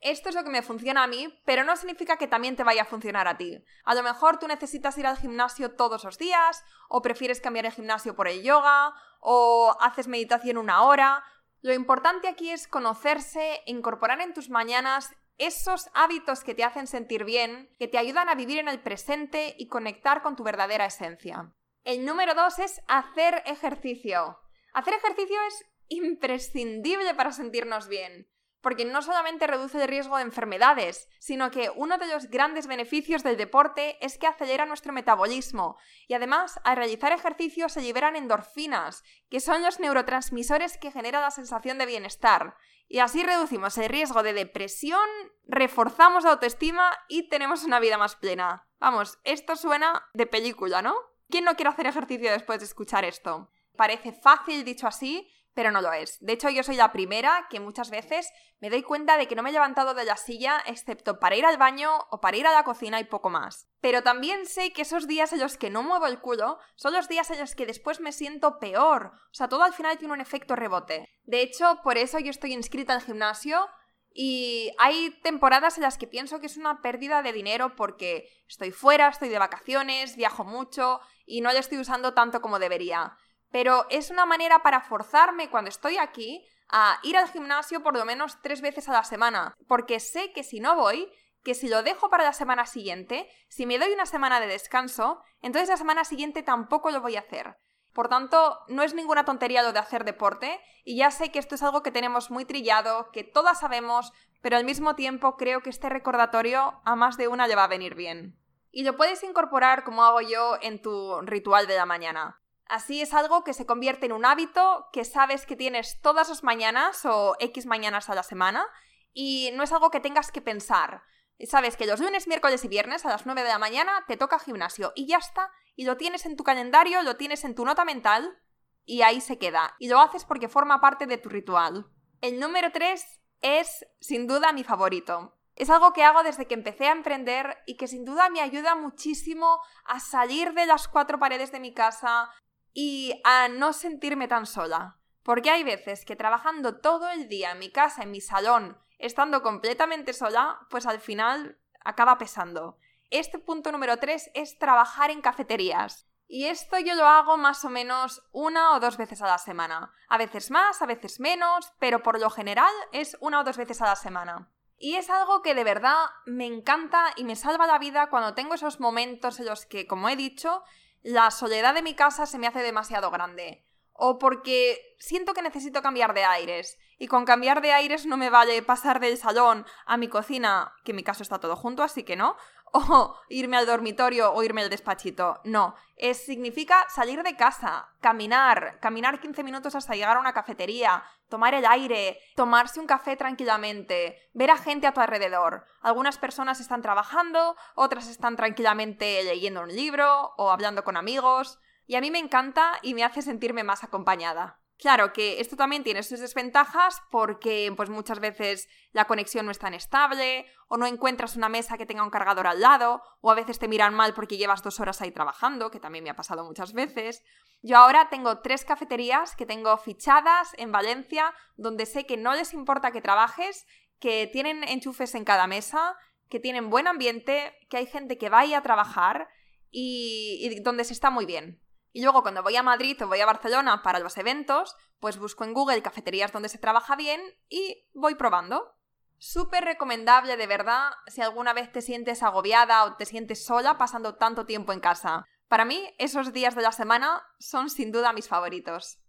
esto 0.00 0.30
es 0.30 0.34
lo 0.34 0.42
que 0.44 0.50
me 0.50 0.62
funciona 0.62 1.04
a 1.04 1.06
mí, 1.06 1.28
pero 1.44 1.62
no 1.62 1.76
significa 1.76 2.16
que 2.16 2.26
también 2.26 2.56
te 2.56 2.64
vaya 2.64 2.82
a 2.82 2.86
funcionar 2.86 3.28
a 3.28 3.36
ti. 3.36 3.62
A 3.84 3.94
lo 3.94 4.02
mejor 4.02 4.38
tú 4.38 4.48
necesitas 4.48 4.96
ir 4.96 5.06
al 5.06 5.18
gimnasio 5.18 5.76
todos 5.76 6.04
los 6.04 6.16
días, 6.16 6.64
o 6.88 7.02
prefieres 7.02 7.40
cambiar 7.40 7.66
el 7.66 7.72
gimnasio 7.72 8.16
por 8.16 8.26
el 8.26 8.42
yoga, 8.42 8.94
o 9.20 9.76
haces 9.80 10.08
meditación 10.08 10.56
una 10.56 10.82
hora. 10.82 11.22
Lo 11.62 11.74
importante 11.74 12.28
aquí 12.28 12.50
es 12.50 12.66
conocerse, 12.66 13.60
incorporar 13.66 14.20
en 14.20 14.32
tus 14.32 14.48
mañanas 14.48 15.14
esos 15.36 15.90
hábitos 15.94 16.44
que 16.44 16.54
te 16.54 16.64
hacen 16.64 16.86
sentir 16.86 17.24
bien, 17.24 17.74
que 17.78 17.88
te 17.88 17.98
ayudan 17.98 18.28
a 18.28 18.34
vivir 18.34 18.58
en 18.58 18.68
el 18.68 18.80
presente 18.80 19.54
y 19.58 19.68
conectar 19.68 20.22
con 20.22 20.36
tu 20.36 20.44
verdadera 20.44 20.86
esencia. 20.86 21.52
El 21.84 22.04
número 22.04 22.34
dos 22.34 22.58
es 22.58 22.82
hacer 22.88 23.42
ejercicio. 23.46 24.38
Hacer 24.72 24.94
ejercicio 24.94 25.36
es 25.48 25.64
imprescindible 25.88 27.14
para 27.14 27.32
sentirnos 27.32 27.88
bien 27.88 28.28
porque 28.60 28.84
no 28.84 29.02
solamente 29.02 29.46
reduce 29.46 29.80
el 29.80 29.88
riesgo 29.88 30.16
de 30.16 30.22
enfermedades, 30.22 31.08
sino 31.18 31.50
que 31.50 31.70
uno 31.74 31.98
de 31.98 32.06
los 32.06 32.26
grandes 32.26 32.66
beneficios 32.66 33.22
del 33.22 33.36
deporte 33.36 33.96
es 34.04 34.18
que 34.18 34.26
acelera 34.26 34.66
nuestro 34.66 34.92
metabolismo 34.92 35.76
y 36.08 36.14
además 36.14 36.60
al 36.64 36.76
realizar 36.76 37.12
ejercicio 37.12 37.68
se 37.68 37.80
liberan 37.80 38.16
endorfinas, 38.16 39.02
que 39.28 39.40
son 39.40 39.62
los 39.62 39.80
neurotransmisores 39.80 40.78
que 40.78 40.90
generan 40.92 41.22
la 41.22 41.30
sensación 41.30 41.78
de 41.78 41.86
bienestar. 41.86 42.56
Y 42.88 42.98
así 42.98 43.22
reducimos 43.22 43.78
el 43.78 43.88
riesgo 43.88 44.22
de 44.22 44.32
depresión, 44.32 45.08
reforzamos 45.46 46.24
la 46.24 46.32
autoestima 46.32 46.90
y 47.08 47.28
tenemos 47.28 47.62
una 47.62 47.78
vida 47.78 47.96
más 47.98 48.16
plena. 48.16 48.66
Vamos, 48.80 49.18
esto 49.24 49.54
suena 49.54 50.08
de 50.12 50.26
película, 50.26 50.82
¿no? 50.82 50.96
¿Quién 51.28 51.44
no 51.44 51.54
quiere 51.54 51.70
hacer 51.70 51.86
ejercicio 51.86 52.32
después 52.32 52.58
de 52.58 52.64
escuchar 52.64 53.04
esto? 53.04 53.52
Parece 53.76 54.12
fácil 54.12 54.64
dicho 54.64 54.88
así, 54.88 55.30
pero 55.54 55.70
no 55.70 55.80
lo 55.80 55.92
es. 55.92 56.18
De 56.20 56.32
hecho, 56.32 56.48
yo 56.48 56.62
soy 56.62 56.76
la 56.76 56.92
primera 56.92 57.46
que 57.50 57.60
muchas 57.60 57.90
veces 57.90 58.30
me 58.60 58.70
doy 58.70 58.82
cuenta 58.82 59.16
de 59.16 59.26
que 59.26 59.34
no 59.34 59.42
me 59.42 59.50
he 59.50 59.52
levantado 59.52 59.94
de 59.94 60.04
la 60.04 60.16
silla 60.16 60.62
excepto 60.66 61.18
para 61.18 61.36
ir 61.36 61.44
al 61.44 61.56
baño 61.56 61.90
o 62.10 62.20
para 62.20 62.36
ir 62.36 62.46
a 62.46 62.52
la 62.52 62.64
cocina 62.64 63.00
y 63.00 63.04
poco 63.04 63.30
más. 63.30 63.68
Pero 63.80 64.02
también 64.02 64.46
sé 64.46 64.72
que 64.72 64.82
esos 64.82 65.06
días 65.06 65.32
en 65.32 65.40
los 65.40 65.56
que 65.56 65.70
no 65.70 65.82
muevo 65.82 66.06
el 66.06 66.20
culo 66.20 66.58
son 66.76 66.92
los 66.92 67.08
días 67.08 67.30
en 67.30 67.40
los 67.40 67.54
que 67.54 67.66
después 67.66 68.00
me 68.00 68.12
siento 68.12 68.58
peor. 68.58 69.12
O 69.14 69.34
sea, 69.34 69.48
todo 69.48 69.62
al 69.62 69.72
final 69.72 69.98
tiene 69.98 70.14
un 70.14 70.20
efecto 70.20 70.56
rebote. 70.56 71.08
De 71.24 71.40
hecho, 71.40 71.80
por 71.82 71.96
eso 71.96 72.18
yo 72.18 72.30
estoy 72.30 72.52
inscrita 72.52 72.92
al 72.92 73.02
gimnasio 73.02 73.66
y 74.12 74.72
hay 74.78 75.18
temporadas 75.22 75.76
en 75.76 75.84
las 75.84 75.96
que 75.96 76.08
pienso 76.08 76.40
que 76.40 76.46
es 76.46 76.56
una 76.56 76.82
pérdida 76.82 77.22
de 77.22 77.32
dinero 77.32 77.76
porque 77.76 78.28
estoy 78.48 78.72
fuera, 78.72 79.08
estoy 79.08 79.28
de 79.28 79.38
vacaciones, 79.38 80.16
viajo 80.16 80.44
mucho 80.44 81.00
y 81.24 81.40
no 81.40 81.52
lo 81.52 81.58
estoy 81.58 81.78
usando 81.78 82.12
tanto 82.12 82.40
como 82.40 82.58
debería 82.58 83.16
pero 83.50 83.86
es 83.90 84.10
una 84.10 84.26
manera 84.26 84.62
para 84.62 84.80
forzarme 84.80 85.50
cuando 85.50 85.68
estoy 85.68 85.98
aquí 85.98 86.46
a 86.68 86.98
ir 87.02 87.16
al 87.16 87.28
gimnasio 87.28 87.82
por 87.82 87.96
lo 87.96 88.04
menos 88.04 88.40
tres 88.42 88.60
veces 88.60 88.88
a 88.88 88.92
la 88.92 89.04
semana, 89.04 89.54
porque 89.66 90.00
sé 90.00 90.32
que 90.32 90.44
si 90.44 90.60
no 90.60 90.76
voy, 90.76 91.10
que 91.42 91.54
si 91.54 91.68
lo 91.68 91.82
dejo 91.82 92.10
para 92.10 92.24
la 92.24 92.32
semana 92.32 92.66
siguiente, 92.66 93.28
si 93.48 93.66
me 93.66 93.78
doy 93.78 93.92
una 93.92 94.06
semana 94.06 94.40
de 94.40 94.46
descanso, 94.46 95.22
entonces 95.42 95.68
la 95.68 95.76
semana 95.76 96.04
siguiente 96.04 96.42
tampoco 96.42 96.90
lo 96.90 97.00
voy 97.00 97.16
a 97.16 97.20
hacer. 97.20 97.56
Por 97.92 98.08
tanto, 98.08 98.60
no 98.68 98.82
es 98.82 98.94
ninguna 98.94 99.24
tontería 99.24 99.62
lo 99.62 99.72
de 99.72 99.80
hacer 99.80 100.04
deporte, 100.04 100.60
y 100.84 100.96
ya 100.96 101.10
sé 101.10 101.32
que 101.32 101.38
esto 101.38 101.56
es 101.56 101.62
algo 101.62 101.82
que 101.82 101.90
tenemos 101.90 102.30
muy 102.30 102.44
trillado, 102.44 103.10
que 103.10 103.24
todas 103.24 103.60
sabemos, 103.60 104.12
pero 104.42 104.56
al 104.56 104.64
mismo 104.64 104.94
tiempo 104.94 105.36
creo 105.36 105.60
que 105.60 105.70
este 105.70 105.88
recordatorio 105.88 106.80
a 106.84 106.94
más 106.94 107.16
de 107.16 107.28
una 107.28 107.48
le 107.48 107.56
va 107.56 107.64
a 107.64 107.68
venir 107.68 107.94
bien. 107.94 108.36
Y 108.70 108.84
lo 108.84 108.96
puedes 108.96 109.24
incorporar 109.24 109.82
como 109.82 110.04
hago 110.04 110.20
yo 110.20 110.56
en 110.62 110.80
tu 110.80 111.20
ritual 111.22 111.66
de 111.66 111.76
la 111.76 111.86
mañana. 111.86 112.39
Así 112.70 113.02
es 113.02 113.14
algo 113.14 113.42
que 113.42 113.52
se 113.52 113.66
convierte 113.66 114.06
en 114.06 114.12
un 114.12 114.24
hábito 114.24 114.86
que 114.92 115.04
sabes 115.04 115.44
que 115.44 115.56
tienes 115.56 116.00
todas 116.02 116.28
las 116.28 116.44
mañanas 116.44 117.04
o 117.04 117.34
X 117.40 117.66
mañanas 117.66 118.08
a 118.08 118.14
la 118.14 118.22
semana 118.22 118.64
y 119.12 119.50
no 119.54 119.64
es 119.64 119.72
algo 119.72 119.90
que 119.90 119.98
tengas 119.98 120.30
que 120.30 120.40
pensar. 120.40 121.02
Sabes 121.48 121.76
que 121.76 121.84
los 121.84 121.98
lunes, 121.98 122.28
miércoles 122.28 122.64
y 122.64 122.68
viernes 122.68 123.04
a 123.04 123.08
las 123.08 123.26
9 123.26 123.42
de 123.42 123.48
la 123.48 123.58
mañana 123.58 124.04
te 124.06 124.16
toca 124.16 124.38
gimnasio 124.38 124.92
y 124.94 125.08
ya 125.08 125.18
está, 125.18 125.50
y 125.74 125.84
lo 125.84 125.96
tienes 125.96 126.26
en 126.26 126.36
tu 126.36 126.44
calendario, 126.44 127.02
lo 127.02 127.16
tienes 127.16 127.42
en 127.42 127.56
tu 127.56 127.64
nota 127.64 127.84
mental 127.84 128.38
y 128.84 129.02
ahí 129.02 129.20
se 129.20 129.36
queda. 129.36 129.74
Y 129.80 129.88
lo 129.88 129.98
haces 129.98 130.24
porque 130.24 130.48
forma 130.48 130.80
parte 130.80 131.06
de 131.06 131.18
tu 131.18 131.28
ritual. 131.28 131.90
El 132.20 132.38
número 132.38 132.70
3 132.70 133.04
es 133.40 133.84
sin 134.00 134.28
duda 134.28 134.52
mi 134.52 134.62
favorito. 134.62 135.36
Es 135.56 135.70
algo 135.70 135.92
que 135.92 136.04
hago 136.04 136.22
desde 136.22 136.46
que 136.46 136.54
empecé 136.54 136.86
a 136.86 136.92
emprender 136.92 137.58
y 137.66 137.76
que 137.76 137.88
sin 137.88 138.04
duda 138.04 138.28
me 138.30 138.40
ayuda 138.40 138.76
muchísimo 138.76 139.60
a 139.84 139.98
salir 139.98 140.54
de 140.54 140.66
las 140.66 140.86
cuatro 140.86 141.18
paredes 141.18 141.50
de 141.50 141.58
mi 141.58 141.74
casa, 141.74 142.30
y 142.72 143.20
a 143.24 143.48
no 143.48 143.72
sentirme 143.72 144.28
tan 144.28 144.46
sola. 144.46 144.96
Porque 145.22 145.50
hay 145.50 145.64
veces 145.64 146.04
que 146.04 146.16
trabajando 146.16 146.78
todo 146.78 147.10
el 147.10 147.28
día 147.28 147.52
en 147.52 147.58
mi 147.58 147.70
casa, 147.70 148.02
en 148.02 148.10
mi 148.10 148.20
salón, 148.20 148.78
estando 148.98 149.42
completamente 149.42 150.12
sola, 150.12 150.60
pues 150.70 150.86
al 150.86 151.00
final 151.00 151.58
acaba 151.84 152.18
pesando. 152.18 152.78
Este 153.10 153.38
punto 153.38 153.72
número 153.72 153.98
3 153.98 154.30
es 154.34 154.58
trabajar 154.58 155.10
en 155.10 155.20
cafeterías. 155.20 156.06
Y 156.28 156.46
esto 156.46 156.78
yo 156.78 156.94
lo 156.94 157.06
hago 157.06 157.36
más 157.36 157.64
o 157.64 157.70
menos 157.70 158.22
una 158.30 158.76
o 158.76 158.80
dos 158.80 158.96
veces 158.96 159.20
a 159.20 159.26
la 159.26 159.38
semana. 159.38 159.92
A 160.08 160.16
veces 160.16 160.52
más, 160.52 160.80
a 160.80 160.86
veces 160.86 161.18
menos, 161.18 161.72
pero 161.80 162.04
por 162.04 162.20
lo 162.20 162.30
general 162.30 162.72
es 162.92 163.16
una 163.20 163.40
o 163.40 163.44
dos 163.44 163.56
veces 163.56 163.82
a 163.82 163.86
la 163.86 163.96
semana. 163.96 164.48
Y 164.78 164.94
es 164.94 165.10
algo 165.10 165.42
que 165.42 165.56
de 165.56 165.64
verdad 165.64 166.06
me 166.26 166.46
encanta 166.46 167.06
y 167.16 167.24
me 167.24 167.34
salva 167.34 167.66
la 167.66 167.78
vida 167.80 168.08
cuando 168.10 168.34
tengo 168.34 168.54
esos 168.54 168.78
momentos 168.78 169.40
en 169.40 169.46
los 169.46 169.66
que, 169.66 169.88
como 169.88 170.08
he 170.08 170.14
dicho, 170.14 170.62
la 171.02 171.30
soledad 171.30 171.74
de 171.74 171.82
mi 171.82 171.94
casa 171.94 172.26
se 172.26 172.38
me 172.38 172.46
hace 172.46 172.60
demasiado 172.60 173.10
grande. 173.10 173.66
O 173.92 174.18
porque 174.18 174.96
siento 174.98 175.34
que 175.34 175.42
necesito 175.42 175.82
cambiar 175.82 176.14
de 176.14 176.24
aires. 176.24 176.78
Y 177.02 177.08
con 177.08 177.24
cambiar 177.24 177.62
de 177.62 177.72
aires 177.72 178.04
no 178.04 178.18
me 178.18 178.28
vale 178.28 178.62
pasar 178.62 179.00
del 179.00 179.16
salón 179.16 179.64
a 179.86 179.96
mi 179.96 180.08
cocina, 180.08 180.74
que 180.84 180.92
en 180.92 180.96
mi 180.96 181.02
caso 181.02 181.22
está 181.22 181.40
todo 181.40 181.56
junto, 181.56 181.82
así 181.82 182.02
que 182.02 182.14
no, 182.14 182.36
o 182.74 183.16
irme 183.30 183.56
al 183.56 183.64
dormitorio 183.64 184.30
o 184.34 184.42
irme 184.42 184.60
al 184.60 184.68
despachito. 184.68 185.40
No, 185.44 185.74
significa 186.12 186.86
salir 186.90 187.22
de 187.22 187.36
casa, 187.36 187.88
caminar, 188.02 188.78
caminar 188.80 189.18
15 189.18 189.42
minutos 189.42 189.74
hasta 189.74 189.94
llegar 189.94 190.18
a 190.18 190.20
una 190.20 190.34
cafetería, 190.34 191.02
tomar 191.30 191.54
el 191.54 191.64
aire, 191.64 192.20
tomarse 192.36 192.78
un 192.80 192.86
café 192.86 193.16
tranquilamente, 193.16 194.28
ver 194.34 194.50
a 194.50 194.58
gente 194.58 194.86
a 194.86 194.92
tu 194.92 195.00
alrededor. 195.00 195.64
Algunas 195.80 196.18
personas 196.18 196.60
están 196.60 196.82
trabajando, 196.82 197.56
otras 197.76 198.08
están 198.08 198.36
tranquilamente 198.36 199.24
leyendo 199.24 199.62
un 199.62 199.74
libro 199.74 200.34
o 200.36 200.50
hablando 200.50 200.84
con 200.84 200.98
amigos. 200.98 201.58
Y 201.86 201.94
a 201.94 202.02
mí 202.02 202.10
me 202.10 202.18
encanta 202.18 202.74
y 202.82 202.92
me 202.92 203.04
hace 203.04 203.22
sentirme 203.22 203.64
más 203.64 203.84
acompañada. 203.84 204.60
Claro 204.80 205.12
que 205.12 205.40
esto 205.40 205.56
también 205.56 205.84
tiene 205.84 206.02
sus 206.02 206.20
desventajas 206.20 207.02
porque 207.10 207.70
pues 207.76 207.90
muchas 207.90 208.18
veces 208.18 208.66
la 208.92 209.04
conexión 209.04 209.44
no 209.44 209.52
es 209.52 209.58
tan 209.58 209.74
estable 209.74 210.46
o 210.68 210.78
no 210.78 210.86
encuentras 210.86 211.36
una 211.36 211.50
mesa 211.50 211.76
que 211.76 211.84
tenga 211.84 212.02
un 212.02 212.08
cargador 212.08 212.46
al 212.46 212.62
lado 212.62 213.02
o 213.20 213.30
a 213.30 213.34
veces 213.34 213.58
te 213.58 213.68
miran 213.68 213.92
mal 213.92 214.14
porque 214.14 214.38
llevas 214.38 214.62
dos 214.62 214.80
horas 214.80 215.02
ahí 215.02 215.10
trabajando, 215.10 215.70
que 215.70 215.80
también 215.80 216.02
me 216.02 216.08
ha 216.08 216.16
pasado 216.16 216.44
muchas 216.44 216.72
veces. 216.72 217.22
Yo 217.60 217.76
ahora 217.76 218.08
tengo 218.08 218.38
tres 218.38 218.64
cafeterías 218.64 219.36
que 219.36 219.44
tengo 219.44 219.76
fichadas 219.76 220.54
en 220.56 220.72
Valencia 220.72 221.34
donde 221.56 221.84
sé 221.84 222.06
que 222.06 222.16
no 222.16 222.34
les 222.34 222.54
importa 222.54 222.90
que 222.90 223.02
trabajes, 223.02 223.66
que 223.98 224.30
tienen 224.32 224.64
enchufes 224.66 225.14
en 225.14 225.26
cada 225.26 225.46
mesa, 225.46 225.94
que 226.30 226.40
tienen 226.40 226.70
buen 226.70 226.86
ambiente, 226.86 227.54
que 227.68 227.76
hay 227.76 227.86
gente 227.86 228.16
que 228.16 228.30
vaya 228.30 228.56
a 228.56 228.62
trabajar 228.62 229.28
y 229.70 230.58
donde 230.62 230.84
se 230.84 230.94
está 230.94 231.10
muy 231.10 231.26
bien. 231.26 231.60
Y 231.92 232.02
luego 232.02 232.22
cuando 232.22 232.42
voy 232.42 232.56
a 232.56 232.62
Madrid 232.62 233.02
o 233.02 233.08
voy 233.08 233.20
a 233.20 233.26
Barcelona 233.26 233.82
para 233.82 233.98
los 233.98 234.16
eventos, 234.16 234.76
pues 235.00 235.18
busco 235.18 235.44
en 235.44 235.52
Google 235.54 235.82
cafeterías 235.82 236.32
donde 236.32 236.48
se 236.48 236.58
trabaja 236.58 236.96
bien 236.96 237.20
y 237.48 237.88
voy 237.94 238.14
probando. 238.14 238.76
Súper 239.18 239.64
recomendable 239.64 240.36
de 240.36 240.46
verdad 240.46 240.92
si 241.06 241.20
alguna 241.20 241.52
vez 241.52 241.70
te 241.72 241.82
sientes 241.82 242.22
agobiada 242.22 242.84
o 242.84 242.96
te 242.96 243.06
sientes 243.06 243.44
sola 243.44 243.76
pasando 243.76 244.14
tanto 244.14 244.46
tiempo 244.46 244.72
en 244.72 244.80
casa. 244.80 245.26
Para 245.48 245.64
mí, 245.64 245.92
esos 245.98 246.32
días 246.32 246.54
de 246.54 246.62
la 246.62 246.72
semana 246.72 247.22
son 247.38 247.70
sin 247.70 247.90
duda 247.90 248.12
mis 248.12 248.28
favoritos. 248.28 249.00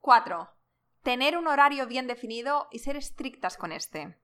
4. 0.00 0.50
Tener 1.02 1.38
un 1.38 1.46
horario 1.46 1.86
bien 1.86 2.06
definido 2.06 2.66
y 2.72 2.80
ser 2.80 2.96
estrictas 2.96 3.56
con 3.56 3.70
este. 3.70 4.18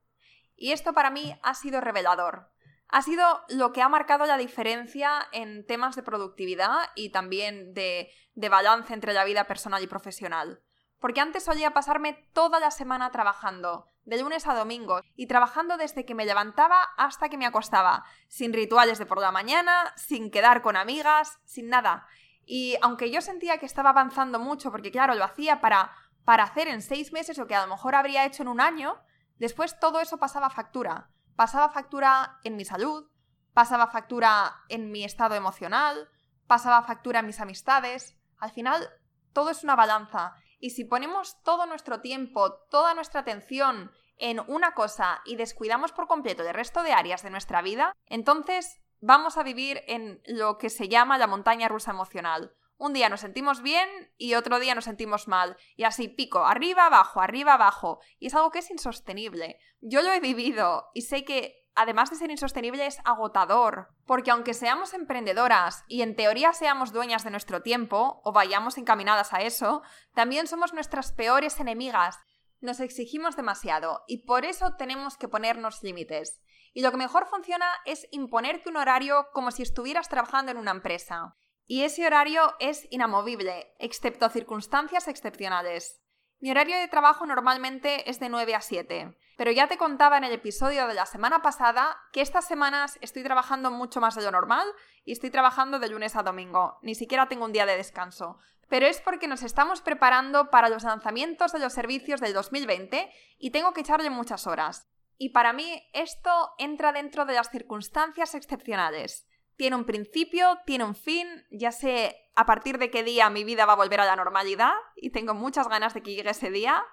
Y 0.56 0.72
esto 0.72 0.92
para 0.92 1.10
mí 1.10 1.38
ha 1.42 1.54
sido 1.54 1.80
revelador. 1.80 2.50
Ha 2.88 3.02
sido 3.02 3.42
lo 3.48 3.72
que 3.72 3.82
ha 3.82 3.88
marcado 3.88 4.26
la 4.26 4.36
diferencia 4.36 5.26
en 5.32 5.66
temas 5.66 5.96
de 5.96 6.02
productividad 6.02 6.90
y 6.94 7.10
también 7.10 7.74
de, 7.74 8.10
de 8.34 8.48
balance 8.48 8.94
entre 8.94 9.12
la 9.12 9.24
vida 9.24 9.44
personal 9.44 9.82
y 9.82 9.88
profesional. 9.88 10.62
Porque 10.98 11.20
antes 11.20 11.44
solía 11.44 11.72
pasarme 11.72 12.14
toda 12.32 12.58
la 12.60 12.70
semana 12.70 13.10
trabajando, 13.10 13.86
de 14.04 14.20
lunes 14.20 14.46
a 14.46 14.54
domingo, 14.54 15.00
y 15.14 15.26
trabajando 15.26 15.76
desde 15.76 16.04
que 16.04 16.14
me 16.14 16.24
levantaba 16.24 16.80
hasta 16.96 17.28
que 17.28 17.36
me 17.36 17.44
acostaba, 17.44 18.04
sin 18.28 18.52
rituales 18.52 18.98
de 18.98 19.06
por 19.06 19.20
la 19.20 19.32
mañana, 19.32 19.92
sin 19.96 20.30
quedar 20.30 20.62
con 20.62 20.76
amigas, 20.76 21.38
sin 21.44 21.68
nada. 21.68 22.06
Y 22.46 22.76
aunque 22.80 23.10
yo 23.10 23.20
sentía 23.20 23.58
que 23.58 23.66
estaba 23.66 23.90
avanzando 23.90 24.38
mucho, 24.38 24.70
porque 24.70 24.92
claro, 24.92 25.14
lo 25.16 25.24
hacía 25.24 25.60
para, 25.60 25.92
para 26.24 26.44
hacer 26.44 26.68
en 26.68 26.80
seis 26.80 27.12
meses 27.12 27.36
lo 27.36 27.46
que 27.46 27.56
a 27.56 27.62
lo 27.62 27.68
mejor 27.68 27.96
habría 27.96 28.24
hecho 28.24 28.42
en 28.42 28.48
un 28.48 28.60
año, 28.60 28.96
después 29.38 29.78
todo 29.80 30.00
eso 30.00 30.18
pasaba 30.18 30.48
factura. 30.48 31.10
Pasaba 31.36 31.68
factura 31.68 32.38
en 32.44 32.56
mi 32.56 32.64
salud, 32.64 33.08
pasaba 33.52 33.86
factura 33.88 34.64
en 34.68 34.90
mi 34.90 35.04
estado 35.04 35.34
emocional, 35.34 36.08
pasaba 36.46 36.82
factura 36.82 37.20
en 37.20 37.26
mis 37.26 37.40
amistades. 37.40 38.16
Al 38.38 38.50
final, 38.50 38.88
todo 39.32 39.50
es 39.50 39.62
una 39.62 39.76
balanza 39.76 40.34
y 40.58 40.70
si 40.70 40.84
ponemos 40.84 41.42
todo 41.42 41.66
nuestro 41.66 42.00
tiempo, 42.00 42.54
toda 42.70 42.94
nuestra 42.94 43.20
atención 43.20 43.92
en 44.18 44.40
una 44.48 44.72
cosa 44.72 45.20
y 45.24 45.36
descuidamos 45.36 45.92
por 45.92 46.06
completo 46.06 46.42
el 46.42 46.54
resto 46.54 46.82
de 46.82 46.92
áreas 46.92 47.22
de 47.22 47.30
nuestra 47.30 47.60
vida, 47.60 47.94
entonces 48.06 48.80
vamos 49.00 49.36
a 49.36 49.42
vivir 49.42 49.82
en 49.86 50.22
lo 50.26 50.56
que 50.56 50.70
se 50.70 50.88
llama 50.88 51.18
la 51.18 51.26
montaña 51.26 51.68
rusa 51.68 51.90
emocional. 51.90 52.54
Un 52.78 52.92
día 52.92 53.08
nos 53.08 53.20
sentimos 53.20 53.62
bien 53.62 53.88
y 54.18 54.34
otro 54.34 54.58
día 54.58 54.74
nos 54.74 54.84
sentimos 54.84 55.28
mal. 55.28 55.56
Y 55.76 55.84
así 55.84 56.08
pico, 56.08 56.44
arriba, 56.44 56.86
abajo, 56.86 57.20
arriba, 57.20 57.54
abajo. 57.54 58.00
Y 58.18 58.26
es 58.26 58.34
algo 58.34 58.50
que 58.50 58.58
es 58.58 58.70
insostenible. 58.70 59.58
Yo 59.80 60.02
lo 60.02 60.12
he 60.12 60.20
vivido 60.20 60.90
y 60.92 61.02
sé 61.02 61.24
que 61.24 61.66
además 61.76 62.10
de 62.10 62.16
ser 62.16 62.30
insostenible, 62.30 62.86
es 62.86 62.98
agotador. 63.04 63.88
Porque 64.06 64.32
aunque 64.32 64.54
seamos 64.54 64.94
emprendedoras 64.94 65.84
y 65.86 66.02
en 66.02 66.16
teoría 66.16 66.52
seamos 66.52 66.92
dueñas 66.92 67.22
de 67.22 67.30
nuestro 67.30 67.62
tiempo, 67.62 68.20
o 68.24 68.32
vayamos 68.32 68.78
encaminadas 68.78 69.32
a 69.32 69.42
eso, 69.42 69.82
también 70.14 70.48
somos 70.48 70.72
nuestras 70.72 71.12
peores 71.12 71.60
enemigas. 71.60 72.18
Nos 72.60 72.80
exigimos 72.80 73.36
demasiado 73.36 74.02
y 74.08 74.24
por 74.24 74.44
eso 74.44 74.74
tenemos 74.76 75.16
que 75.16 75.28
ponernos 75.28 75.82
límites. 75.82 76.40
Y 76.72 76.80
lo 76.80 76.90
que 76.90 76.96
mejor 76.96 77.26
funciona 77.26 77.70
es 77.84 78.08
imponerte 78.10 78.70
un 78.70 78.78
horario 78.78 79.28
como 79.32 79.50
si 79.50 79.62
estuvieras 79.62 80.08
trabajando 80.08 80.50
en 80.50 80.58
una 80.58 80.72
empresa. 80.72 81.36
Y 81.68 81.82
ese 81.82 82.06
horario 82.06 82.54
es 82.60 82.86
inamovible, 82.90 83.74
excepto 83.80 84.28
circunstancias 84.28 85.08
excepcionales. 85.08 86.00
Mi 86.38 86.52
horario 86.52 86.78
de 86.78 86.86
trabajo 86.86 87.26
normalmente 87.26 88.08
es 88.08 88.20
de 88.20 88.28
9 88.28 88.54
a 88.54 88.60
7, 88.60 89.16
pero 89.36 89.50
ya 89.50 89.66
te 89.66 89.76
contaba 89.76 90.16
en 90.16 90.22
el 90.22 90.32
episodio 90.32 90.86
de 90.86 90.94
la 90.94 91.06
semana 91.06 91.42
pasada 91.42 91.96
que 92.12 92.20
estas 92.20 92.46
semanas 92.46 92.98
estoy 93.00 93.24
trabajando 93.24 93.72
mucho 93.72 94.00
más 94.00 94.14
de 94.14 94.22
lo 94.22 94.30
normal 94.30 94.68
y 95.04 95.10
estoy 95.10 95.30
trabajando 95.30 95.80
de 95.80 95.88
lunes 95.88 96.14
a 96.14 96.22
domingo, 96.22 96.78
ni 96.82 96.94
siquiera 96.94 97.26
tengo 97.26 97.46
un 97.46 97.52
día 97.52 97.66
de 97.66 97.76
descanso. 97.76 98.38
Pero 98.68 98.86
es 98.86 99.00
porque 99.00 99.26
nos 99.26 99.42
estamos 99.42 99.80
preparando 99.80 100.50
para 100.50 100.68
los 100.68 100.84
lanzamientos 100.84 101.52
de 101.52 101.58
los 101.58 101.72
servicios 101.72 102.20
del 102.20 102.32
2020 102.32 103.10
y 103.38 103.50
tengo 103.50 103.72
que 103.72 103.80
echarle 103.80 104.10
muchas 104.10 104.46
horas. 104.46 104.88
Y 105.18 105.30
para 105.30 105.52
mí 105.52 105.82
esto 105.94 106.52
entra 106.58 106.92
dentro 106.92 107.24
de 107.24 107.34
las 107.34 107.50
circunstancias 107.50 108.34
excepcionales 108.36 109.26
tiene 109.56 109.76
un 109.76 109.84
principio, 109.84 110.58
tiene 110.66 110.84
un 110.84 110.94
fin, 110.94 111.28
ya 111.50 111.72
sé 111.72 112.16
a 112.34 112.46
partir 112.46 112.78
de 112.78 112.90
qué 112.90 113.02
día 113.02 113.30
mi 113.30 113.44
vida 113.44 113.66
va 113.66 113.72
a 113.72 113.76
volver 113.76 114.00
a 114.00 114.04
la 114.04 114.16
normalidad 114.16 114.72
y 114.94 115.10
tengo 115.10 115.34
muchas 115.34 115.68
ganas 115.68 115.94
de 115.94 116.02
que 116.02 116.14
llegue 116.14 116.30
ese 116.30 116.50
día, 116.50 116.84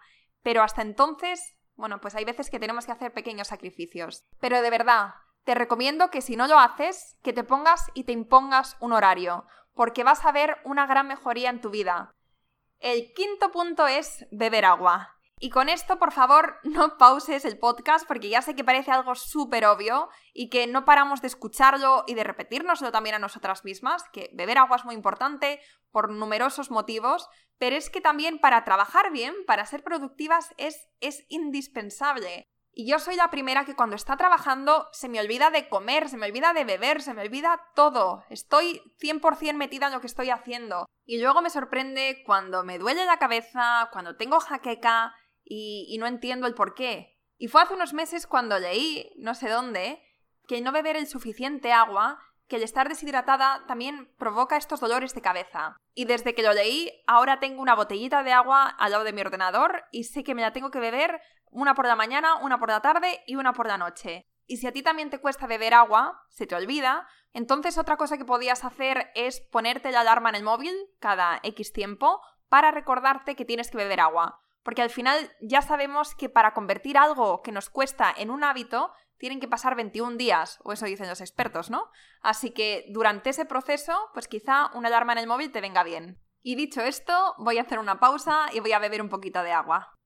pero 0.41 0.63
hasta 0.63 0.81
entonces, 0.81 1.55
bueno, 1.75 1.99
pues 1.99 2.15
hay 2.15 2.25
veces 2.25 2.49
que 2.49 2.59
tenemos 2.59 2.85
que 2.85 2.93
hacer 2.93 3.13
pequeños 3.13 3.47
sacrificios. 3.49 4.23
Pero 4.39 4.61
de 4.61 4.69
verdad, 4.69 5.15
te 5.43 5.55
recomiendo 5.55 6.09
que 6.09 6.21
si 6.21 6.35
no 6.35 6.47
lo 6.47 6.57
haces, 6.57 7.17
que 7.21 7.33
te 7.33 7.43
pongas 7.43 7.91
y 7.93 8.05
te 8.05 8.13
impongas 8.13 8.77
un 8.79 8.93
horario, 8.93 9.45
porque 9.73 10.03
vas 10.03 10.23
a 10.25 10.31
ver 10.31 10.57
una 10.63 10.85
gran 10.85 11.07
mejoría 11.07 11.49
en 11.49 11.61
tu 11.61 11.69
vida. 11.69 12.15
El 12.79 13.13
quinto 13.13 13.51
punto 13.51 13.87
es 13.87 14.25
beber 14.31 14.65
agua. 14.65 15.17
Y 15.43 15.49
con 15.49 15.67
esto, 15.67 15.99
por 15.99 16.13
favor, 16.13 16.57
no 16.63 16.97
pauses 16.97 17.43
el 17.43 17.59
podcast 17.59 18.07
porque 18.07 18.29
ya 18.29 18.41
sé 18.41 18.55
que 18.55 18.63
parece 18.63 18.91
algo 18.91 19.13
súper 19.13 19.65
obvio 19.65 20.07
y 20.31 20.49
que 20.49 20.67
no 20.67 20.85
paramos 20.85 21.19
de 21.19 21.27
escucharlo 21.27 22.05
y 22.07 22.13
de 22.13 22.23
repetírnoslo 22.23 22.93
también 22.93 23.15
a 23.15 23.19
nosotras 23.19 23.65
mismas, 23.65 24.05
que 24.13 24.29
beber 24.31 24.57
agua 24.57 24.77
es 24.77 24.85
muy 24.85 24.95
importante 24.95 25.59
por 25.91 26.09
numerosos 26.09 26.71
motivos, 26.71 27.27
pero 27.57 27.75
es 27.75 27.89
que 27.89 27.99
también 27.99 28.39
para 28.39 28.63
trabajar 28.63 29.11
bien, 29.11 29.35
para 29.45 29.65
ser 29.65 29.83
productivas, 29.83 30.53
es, 30.55 30.87
es 31.01 31.25
indispensable. 31.27 32.47
Y 32.71 32.89
yo 32.89 32.97
soy 32.97 33.17
la 33.17 33.29
primera 33.29 33.65
que 33.65 33.75
cuando 33.75 33.97
está 33.97 34.15
trabajando 34.15 34.87
se 34.93 35.09
me 35.09 35.19
olvida 35.19 35.49
de 35.49 35.67
comer, 35.67 36.07
se 36.07 36.15
me 36.15 36.25
olvida 36.25 36.53
de 36.53 36.63
beber, 36.63 37.01
se 37.01 37.13
me 37.13 37.21
olvida 37.21 37.69
todo. 37.75 38.23
Estoy 38.29 38.81
100% 39.01 39.55
metida 39.55 39.87
en 39.87 39.93
lo 39.93 39.99
que 39.99 40.07
estoy 40.07 40.29
haciendo. 40.29 40.85
Y 41.05 41.21
luego 41.21 41.41
me 41.41 41.49
sorprende 41.49 42.23
cuando 42.25 42.63
me 42.63 42.79
duele 42.79 43.05
la 43.05 43.19
cabeza, 43.19 43.89
cuando 43.91 44.15
tengo 44.15 44.39
jaqueca, 44.39 45.13
y, 45.45 45.95
no 45.99 46.07
entiendo 46.07 46.47
el 46.47 46.53
por 46.53 46.73
qué. 46.73 47.19
Y 47.37 47.47
fue 47.47 47.61
hace 47.61 47.73
unos 47.73 47.93
meses 47.93 48.27
cuando 48.27 48.59
leí, 48.59 49.11
no 49.17 49.35
sé 49.35 49.49
dónde, 49.49 50.01
que 50.47 50.61
no 50.61 50.71
beber 50.71 50.95
el 50.95 51.07
suficiente 51.07 51.71
agua, 51.71 52.19
que 52.47 52.57
el 52.57 52.63
estar 52.63 52.89
deshidratada 52.89 53.65
también 53.67 54.13
provoca 54.17 54.57
estos 54.57 54.79
dolores 54.79 55.13
de 55.13 55.21
cabeza. 55.21 55.77
Y 55.95 56.05
desde 56.05 56.33
que 56.35 56.43
lo 56.43 56.53
leí, 56.53 56.91
ahora 57.07 57.39
tengo 57.39 57.61
una 57.61 57.75
botellita 57.75 58.23
de 58.23 58.33
agua 58.33 58.67
al 58.67 58.91
lado 58.91 59.03
de 59.03 59.13
mi 59.13 59.21
ordenador 59.21 59.85
y 59.91 60.05
sé 60.05 60.23
que 60.23 60.35
me 60.35 60.41
la 60.41 60.53
tengo 60.53 60.71
que 60.71 60.79
beber 60.79 61.21
una 61.49 61.75
por 61.75 61.85
la 61.85 61.95
mañana, 61.95 62.35
una 62.37 62.59
por 62.59 62.69
la 62.69 62.81
tarde 62.81 63.23
y 63.27 63.35
una 63.35 63.53
por 63.53 63.67
la 63.67 63.77
noche. 63.77 64.25
Y 64.45 64.57
si 64.57 64.67
a 64.67 64.73
ti 64.73 64.81
también 64.81 65.09
te 65.09 65.19
cuesta 65.19 65.47
beber 65.47 65.73
agua, 65.73 66.21
se 66.29 66.47
te 66.47 66.55
olvida, 66.55 67.07
entonces 67.31 67.77
otra 67.77 67.97
cosa 67.97 68.17
que 68.17 68.25
podías 68.25 68.63
hacer 68.65 69.11
es 69.15 69.41
ponerte 69.41 69.91
la 69.91 70.01
alarma 70.01 70.29
en 70.29 70.35
el 70.35 70.43
móvil 70.43 70.75
cada 70.99 71.39
X 71.43 71.71
tiempo 71.71 72.21
para 72.49 72.71
recordarte 72.71 73.35
que 73.35 73.45
tienes 73.45 73.71
que 73.71 73.77
beber 73.77 74.01
agua. 74.01 74.42
Porque 74.63 74.81
al 74.81 74.89
final 74.89 75.31
ya 75.41 75.61
sabemos 75.61 76.15
que 76.15 76.29
para 76.29 76.53
convertir 76.53 76.97
algo 76.97 77.41
que 77.41 77.51
nos 77.51 77.69
cuesta 77.69 78.13
en 78.15 78.31
un 78.31 78.43
hábito, 78.43 78.93
tienen 79.17 79.39
que 79.39 79.47
pasar 79.47 79.75
21 79.75 80.17
días, 80.17 80.59
o 80.63 80.73
eso 80.73 80.85
dicen 80.85 81.07
los 81.07 81.21
expertos, 81.21 81.69
¿no? 81.69 81.89
Así 82.21 82.51
que 82.51 82.85
durante 82.89 83.29
ese 83.29 83.45
proceso, 83.45 84.09
pues 84.13 84.27
quizá 84.27 84.71
una 84.73 84.87
alarma 84.87 85.13
en 85.13 85.19
el 85.19 85.27
móvil 85.27 85.51
te 85.51 85.61
venga 85.61 85.83
bien. 85.83 86.19
Y 86.41 86.55
dicho 86.55 86.81
esto, 86.81 87.35
voy 87.37 87.57
a 87.57 87.61
hacer 87.61 87.79
una 87.79 87.99
pausa 87.99 88.47
y 88.51 88.59
voy 88.59 88.73
a 88.73 88.79
beber 88.79 89.01
un 89.01 89.09
poquito 89.09 89.43
de 89.43 89.53
agua. 89.53 89.97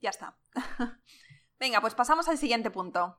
Ya 0.00 0.10
está. 0.10 0.38
Venga, 1.58 1.80
pues 1.80 1.94
pasamos 1.94 2.28
al 2.28 2.38
siguiente 2.38 2.70
punto. 2.70 3.18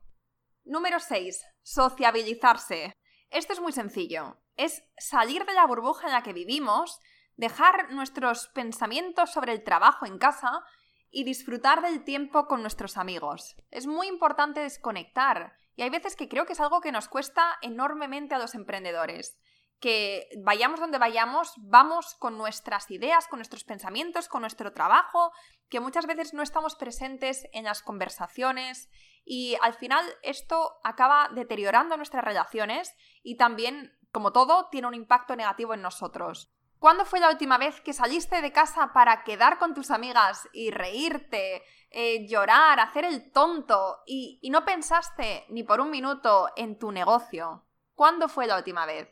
Número 0.63 0.99
6. 0.99 1.45
Sociabilizarse. 1.61 2.93
Esto 3.29 3.53
es 3.53 3.59
muy 3.59 3.73
sencillo. 3.73 4.41
Es 4.55 4.83
salir 4.97 5.45
de 5.45 5.53
la 5.53 5.67
burbuja 5.67 6.07
en 6.07 6.13
la 6.13 6.23
que 6.23 6.33
vivimos 6.33 6.99
dejar 7.39 7.89
nuestros 7.93 8.49
pensamientos 8.49 9.31
sobre 9.31 9.53
el 9.53 9.63
trabajo 9.63 10.05
en 10.05 10.17
casa 10.17 10.61
y 11.09 11.23
disfrutar 11.23 11.81
del 11.81 12.03
tiempo 12.03 12.47
con 12.47 12.61
nuestros 12.61 12.97
amigos. 12.97 13.55
Es 13.71 13.87
muy 13.87 14.07
importante 14.07 14.59
desconectar 14.59 15.53
y 15.77 15.83
hay 15.83 15.89
veces 15.89 16.17
que 16.17 16.27
creo 16.27 16.45
que 16.45 16.51
es 16.51 16.59
algo 16.59 16.81
que 16.81 16.91
nos 16.91 17.07
cuesta 17.07 17.57
enormemente 17.61 18.35
a 18.35 18.39
los 18.39 18.55
emprendedores. 18.55 19.39
Que 19.79 20.27
vayamos 20.43 20.81
donde 20.81 20.97
vayamos, 20.97 21.53
vamos 21.59 22.13
con 22.19 22.37
nuestras 22.37 22.91
ideas, 22.91 23.29
con 23.29 23.39
nuestros 23.39 23.63
pensamientos, 23.63 24.27
con 24.27 24.41
nuestro 24.41 24.73
trabajo, 24.73 25.31
que 25.69 25.79
muchas 25.79 26.07
veces 26.07 26.33
no 26.33 26.43
estamos 26.43 26.75
presentes 26.75 27.47
en 27.53 27.63
las 27.63 27.81
conversaciones 27.81 28.89
y 29.23 29.55
al 29.61 29.75
final 29.75 30.05
esto 30.23 30.73
acaba 30.83 31.29
deteriorando 31.33 31.95
nuestras 31.95 32.25
relaciones 32.25 32.93
y 33.23 33.37
también, 33.37 33.97
como 34.11 34.33
todo, 34.33 34.67
tiene 34.69 34.87
un 34.87 34.93
impacto 34.93 35.37
negativo 35.37 35.73
en 35.73 35.81
nosotros. 35.81 36.53
¿Cuándo 36.79 37.03
fue 37.03 37.19
la 37.19 37.29
última 37.29 37.57
vez 37.57 37.81
que 37.81 37.91
saliste 37.91 38.41
de 38.41 38.53
casa 38.53 38.93
para 38.93 39.23
quedar 39.25 39.57
con 39.57 39.73
tus 39.73 39.91
amigas 39.91 40.47
y 40.53 40.71
reírte, 40.71 41.61
eh, 41.91 42.25
llorar, 42.27 42.79
hacer 42.79 43.03
el 43.03 43.31
tonto 43.31 43.99
y, 44.05 44.39
y 44.41 44.49
no 44.49 44.63
pensaste 44.63 45.45
ni 45.49 45.63
por 45.63 45.81
un 45.81 45.91
minuto 45.91 46.49
en 46.55 46.79
tu 46.79 46.93
negocio? 46.93 47.65
¿Cuándo 47.95 48.29
fue 48.29 48.47
la 48.47 48.55
última 48.55 48.85
vez? 48.85 49.09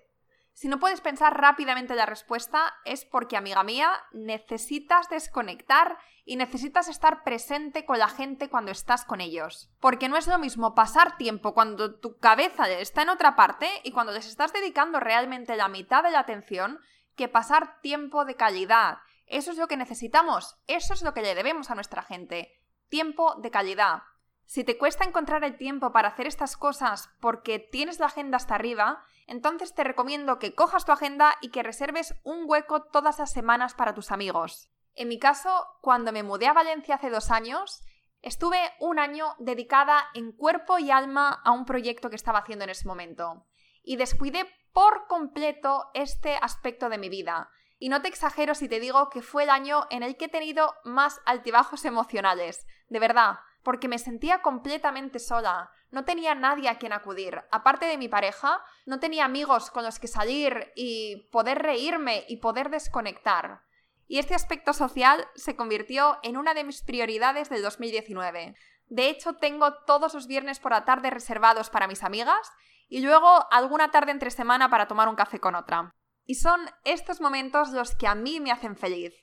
Si 0.54 0.70
no 0.70 0.80
puedes 0.80 1.02
pensar 1.02 1.40
rápidamente 1.40 1.94
la 1.94 2.08
respuesta 2.08 2.74
es 2.84 3.06
porque, 3.06 3.38
amiga 3.38 3.62
mía, 3.64 3.92
necesitas 4.12 5.08
desconectar 5.08 6.00
y 6.26 6.36
necesitas 6.36 6.88
estar 6.88 7.24
presente 7.24 7.86
con 7.86 8.00
la 8.00 8.08
gente 8.08 8.50
cuando 8.50 8.72
estás 8.72 9.06
con 9.06 9.22
ellos. 9.22 9.70
Porque 9.80 10.10
no 10.10 10.18
es 10.18 10.26
lo 10.26 10.40
mismo 10.40 10.74
pasar 10.74 11.16
tiempo 11.18 11.54
cuando 11.54 12.00
tu 12.00 12.18
cabeza 12.18 12.68
está 12.70 13.04
en 13.04 13.10
otra 13.10 13.36
parte 13.36 13.70
y 13.84 13.92
cuando 13.92 14.14
les 14.14 14.26
estás 14.26 14.52
dedicando 14.52 15.00
realmente 15.00 15.56
la 15.58 15.68
mitad 15.68 16.02
de 16.02 16.10
la 16.10 16.22
atención 16.22 16.80
que 17.18 17.28
pasar 17.28 17.82
tiempo 17.82 18.24
de 18.24 18.36
calidad. 18.36 19.00
Eso 19.26 19.52
es 19.52 19.58
lo 19.58 19.68
que 19.68 19.76
necesitamos, 19.76 20.58
eso 20.68 20.94
es 20.94 21.02
lo 21.02 21.14
que 21.14 21.22
le 21.22 21.36
debemos 21.36 21.70
a 21.70 21.76
nuestra 21.76 22.02
gente. 22.02 22.54
Tiempo 22.88 23.36
de 23.36 23.52
calidad. 23.52 24.04
Si 24.46 24.64
te 24.64 24.78
cuesta 24.78 25.04
encontrar 25.04 25.44
el 25.44 25.58
tiempo 25.58 25.92
para 25.92 26.08
hacer 26.08 26.26
estas 26.26 26.56
cosas 26.56 27.10
porque 27.20 27.60
tienes 27.60 28.00
la 28.00 28.06
agenda 28.06 28.38
hasta 28.38 28.56
arriba, 28.56 29.04
entonces 29.26 29.76
te 29.76 29.84
recomiendo 29.84 30.40
que 30.40 30.56
cojas 30.56 30.86
tu 30.86 30.94
agenda 30.94 31.36
y 31.42 31.50
que 31.50 31.64
reserves 31.64 32.16
un 32.24 32.46
hueco 32.46 32.84
todas 32.84 33.20
las 33.20 33.34
semanas 33.34 33.74
para 33.74 33.94
tus 33.94 34.12
amigos. 34.14 34.70
En 34.96 35.10
mi 35.10 35.20
caso, 35.20 35.68
cuando 35.82 36.14
me 36.14 36.24
mudé 36.24 36.48
a 36.48 36.54
Valencia 36.54 36.96
hace 36.96 37.10
dos 37.10 37.30
años, 37.30 37.84
estuve 38.22 38.58
un 38.80 39.00
año 39.00 39.36
dedicada 39.40 40.08
en 40.14 40.32
cuerpo 40.32 40.80
y 40.80 40.92
alma 40.92 41.42
a 41.44 41.52
un 41.52 41.66
proyecto 41.66 42.10
que 42.10 42.16
estaba 42.16 42.40
haciendo 42.40 42.64
en 42.64 42.70
ese 42.70 42.88
momento. 42.88 43.46
Y 43.88 43.96
descuidé 43.96 44.46
por 44.74 45.08
completo 45.08 45.90
este 45.94 46.36
aspecto 46.36 46.90
de 46.90 46.98
mi 46.98 47.08
vida. 47.08 47.50
Y 47.80 47.88
no 47.88 48.02
te 48.02 48.10
exagero 48.10 48.54
si 48.54 48.68
te 48.68 48.82
digo 48.82 49.10
que 49.10 49.22
fue 49.22 49.44
el 49.44 49.50
año 49.50 49.88
en 49.90 50.04
el 50.04 50.18
que 50.18 50.26
he 50.26 50.30
tenido 50.30 50.76
más 50.84 51.22
altibajos 51.26 51.86
emocionales. 51.86 52.68
De 52.90 53.00
verdad, 53.00 53.40
porque 53.64 53.88
me 53.88 53.98
sentía 53.98 54.42
completamente 54.42 55.20
sola. 55.20 55.72
No 55.90 56.04
tenía 56.04 56.36
nadie 56.36 56.68
a 56.68 56.78
quien 56.78 56.92
acudir. 56.92 57.42
Aparte 57.50 57.86
de 57.86 57.98
mi 57.98 58.10
pareja, 58.10 58.62
no 58.86 59.00
tenía 59.00 59.24
amigos 59.24 59.72
con 59.72 59.86
los 59.86 60.00
que 60.00 60.10
salir 60.10 60.74
y 60.76 61.30
poder 61.32 61.60
reírme 61.60 62.26
y 62.28 62.38
poder 62.38 62.70
desconectar. 62.70 63.62
Y 64.06 64.20
este 64.20 64.36
aspecto 64.36 64.74
social 64.74 65.26
se 65.36 65.56
convirtió 65.56 66.20
en 66.24 66.36
una 66.36 66.54
de 66.54 66.66
mis 66.66 66.82
prioridades 66.82 67.50
del 67.50 67.62
2019. 67.62 68.54
De 68.88 69.08
hecho, 69.08 69.38
tengo 69.38 69.76
todos 69.86 70.14
los 70.14 70.28
viernes 70.28 70.60
por 70.60 70.74
la 70.74 70.84
tarde 70.84 71.10
reservados 71.10 71.70
para 71.70 71.88
mis 71.88 72.04
amigas 72.04 72.52
y 72.88 73.02
luego 73.02 73.48
alguna 73.52 73.92
tarde 73.92 74.12
entre 74.12 74.32
semana 74.32 74.70
para 74.70 74.88
tomar 74.88 75.08
un 75.08 75.16
café 75.16 75.40
con 75.40 75.56
otra. 75.56 75.92
Y 76.26 76.36
son 76.36 76.62
estos 76.84 77.22
momentos 77.22 77.70
los 77.70 77.96
que 77.96 78.08
a 78.08 78.16
mí 78.16 78.40
me 78.40 78.52
hacen 78.52 78.76
feliz. 78.76 79.14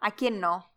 ¿A 0.00 0.12
quién 0.12 0.40
no? 0.40 0.72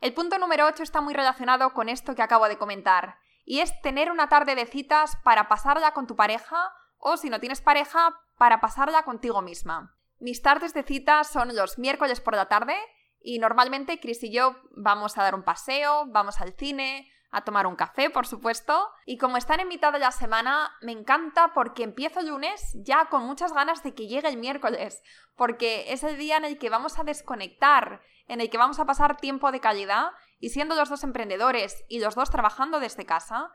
El 0.00 0.14
punto 0.14 0.38
número 0.38 0.66
8 0.66 0.82
está 0.82 1.00
muy 1.00 1.14
relacionado 1.14 1.72
con 1.72 1.88
esto 1.88 2.14
que 2.14 2.22
acabo 2.22 2.48
de 2.48 2.58
comentar, 2.58 3.18
y 3.44 3.60
es 3.60 3.80
tener 3.82 4.10
una 4.10 4.28
tarde 4.28 4.54
de 4.54 4.66
citas 4.66 5.16
para 5.24 5.48
pasarla 5.48 5.92
con 5.92 6.06
tu 6.06 6.16
pareja 6.16 6.72
o 6.98 7.16
si 7.16 7.30
no 7.30 7.40
tienes 7.40 7.60
pareja, 7.60 8.14
para 8.38 8.60
pasarla 8.60 9.02
contigo 9.02 9.42
misma. 9.42 9.96
Mis 10.18 10.40
tardes 10.40 10.72
de 10.72 10.84
citas 10.84 11.28
son 11.28 11.54
los 11.54 11.78
miércoles 11.78 12.20
por 12.20 12.34
la 12.34 12.46
tarde 12.46 12.76
y 13.20 13.38
normalmente 13.38 13.98
Chris 14.00 14.22
y 14.22 14.32
yo 14.32 14.56
vamos 14.70 15.18
a 15.18 15.22
dar 15.22 15.34
un 15.34 15.42
paseo, 15.42 16.06
vamos 16.08 16.40
al 16.40 16.54
cine, 16.54 17.10
a 17.32 17.44
tomar 17.44 17.66
un 17.66 17.76
café, 17.76 18.10
por 18.10 18.26
supuesto. 18.26 18.88
Y 19.06 19.16
como 19.16 19.38
están 19.38 19.58
en 19.58 19.68
mitad 19.68 19.92
de 19.92 19.98
la 19.98 20.12
semana, 20.12 20.70
me 20.82 20.92
encanta 20.92 21.52
porque 21.54 21.82
empiezo 21.82 22.20
el 22.20 22.28
lunes 22.28 22.60
ya 22.74 23.06
con 23.06 23.24
muchas 23.24 23.52
ganas 23.54 23.82
de 23.82 23.94
que 23.94 24.06
llegue 24.06 24.28
el 24.28 24.36
miércoles, 24.36 25.02
porque 25.34 25.92
es 25.92 26.04
el 26.04 26.18
día 26.18 26.36
en 26.36 26.44
el 26.44 26.58
que 26.58 26.70
vamos 26.70 26.98
a 26.98 27.04
desconectar, 27.04 28.02
en 28.28 28.40
el 28.40 28.50
que 28.50 28.58
vamos 28.58 28.78
a 28.78 28.84
pasar 28.84 29.16
tiempo 29.16 29.50
de 29.50 29.60
calidad 29.60 30.10
y 30.38 30.50
siendo 30.50 30.76
los 30.76 30.90
dos 30.90 31.04
emprendedores 31.04 31.84
y 31.88 32.00
los 32.00 32.14
dos 32.14 32.30
trabajando 32.30 32.80
desde 32.80 33.06
casa, 33.06 33.50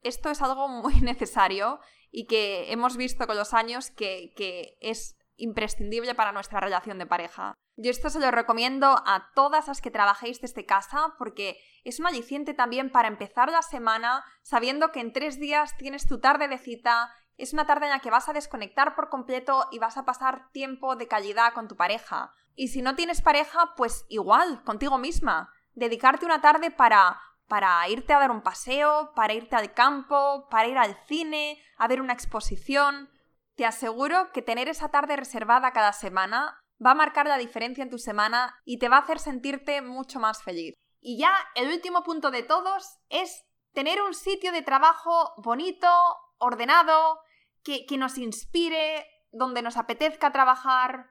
esto 0.00 0.30
es 0.30 0.40
algo 0.40 0.68
muy 0.68 0.94
necesario 1.02 1.80
y 2.10 2.26
que 2.26 2.72
hemos 2.72 2.96
visto 2.96 3.26
con 3.26 3.36
los 3.36 3.52
años 3.52 3.90
que, 3.90 4.32
que 4.36 4.78
es 4.80 5.18
imprescindible 5.36 6.14
para 6.14 6.32
nuestra 6.32 6.60
relación 6.60 6.98
de 6.98 7.06
pareja. 7.06 7.54
Yo 7.80 7.92
esto 7.92 8.10
se 8.10 8.18
lo 8.18 8.32
recomiendo 8.32 8.88
a 9.06 9.30
todas 9.36 9.68
las 9.68 9.80
que 9.80 9.92
trabajéis 9.92 10.40
desde 10.40 10.66
casa 10.66 11.14
porque 11.16 11.60
es 11.84 12.00
un 12.00 12.08
aliciente 12.08 12.52
también 12.52 12.90
para 12.90 13.06
empezar 13.06 13.52
la 13.52 13.62
semana 13.62 14.24
sabiendo 14.42 14.90
que 14.90 14.98
en 14.98 15.12
tres 15.12 15.38
días 15.38 15.76
tienes 15.76 16.08
tu 16.08 16.18
tarde 16.18 16.48
de 16.48 16.58
cita, 16.58 17.14
es 17.36 17.52
una 17.52 17.66
tarde 17.66 17.86
en 17.86 17.92
la 17.92 18.00
que 18.00 18.10
vas 18.10 18.28
a 18.28 18.32
desconectar 18.32 18.96
por 18.96 19.10
completo 19.10 19.68
y 19.70 19.78
vas 19.78 19.96
a 19.96 20.04
pasar 20.04 20.50
tiempo 20.50 20.96
de 20.96 21.06
calidad 21.06 21.52
con 21.52 21.68
tu 21.68 21.76
pareja. 21.76 22.34
Y 22.56 22.66
si 22.66 22.82
no 22.82 22.96
tienes 22.96 23.22
pareja, 23.22 23.74
pues 23.76 24.06
igual, 24.08 24.64
contigo 24.64 24.98
misma. 24.98 25.52
Dedicarte 25.74 26.26
una 26.26 26.40
tarde 26.40 26.72
para 26.72 27.20
para 27.46 27.88
irte 27.88 28.12
a 28.12 28.18
dar 28.18 28.32
un 28.32 28.42
paseo, 28.42 29.12
para 29.14 29.34
irte 29.34 29.54
al 29.54 29.72
campo, 29.72 30.48
para 30.50 30.66
ir 30.66 30.76
al 30.76 30.96
cine, 31.06 31.62
a 31.78 31.86
ver 31.86 32.02
una 32.02 32.12
exposición. 32.12 33.08
Te 33.54 33.64
aseguro 33.64 34.32
que 34.32 34.42
tener 34.42 34.68
esa 34.68 34.90
tarde 34.90 35.16
reservada 35.16 35.72
cada 35.72 35.92
semana 35.92 36.60
va 36.84 36.92
a 36.92 36.96
marcar 36.96 37.26
la 37.26 37.38
diferencia 37.38 37.82
en 37.82 37.90
tu 37.90 37.98
semana 37.98 38.60
y 38.64 38.78
te 38.78 38.88
va 38.88 38.96
a 38.96 39.00
hacer 39.00 39.18
sentirte 39.18 39.82
mucho 39.82 40.20
más 40.20 40.42
feliz. 40.42 40.74
Y 41.00 41.18
ya 41.18 41.32
el 41.54 41.68
último 41.68 42.02
punto 42.02 42.30
de 42.30 42.42
todos 42.42 42.98
es 43.08 43.44
tener 43.72 44.02
un 44.02 44.14
sitio 44.14 44.52
de 44.52 44.62
trabajo 44.62 45.32
bonito, 45.36 45.88
ordenado, 46.38 47.20
que, 47.62 47.86
que 47.86 47.98
nos 47.98 48.18
inspire, 48.18 49.06
donde 49.30 49.62
nos 49.62 49.76
apetezca 49.76 50.32
trabajar. 50.32 51.10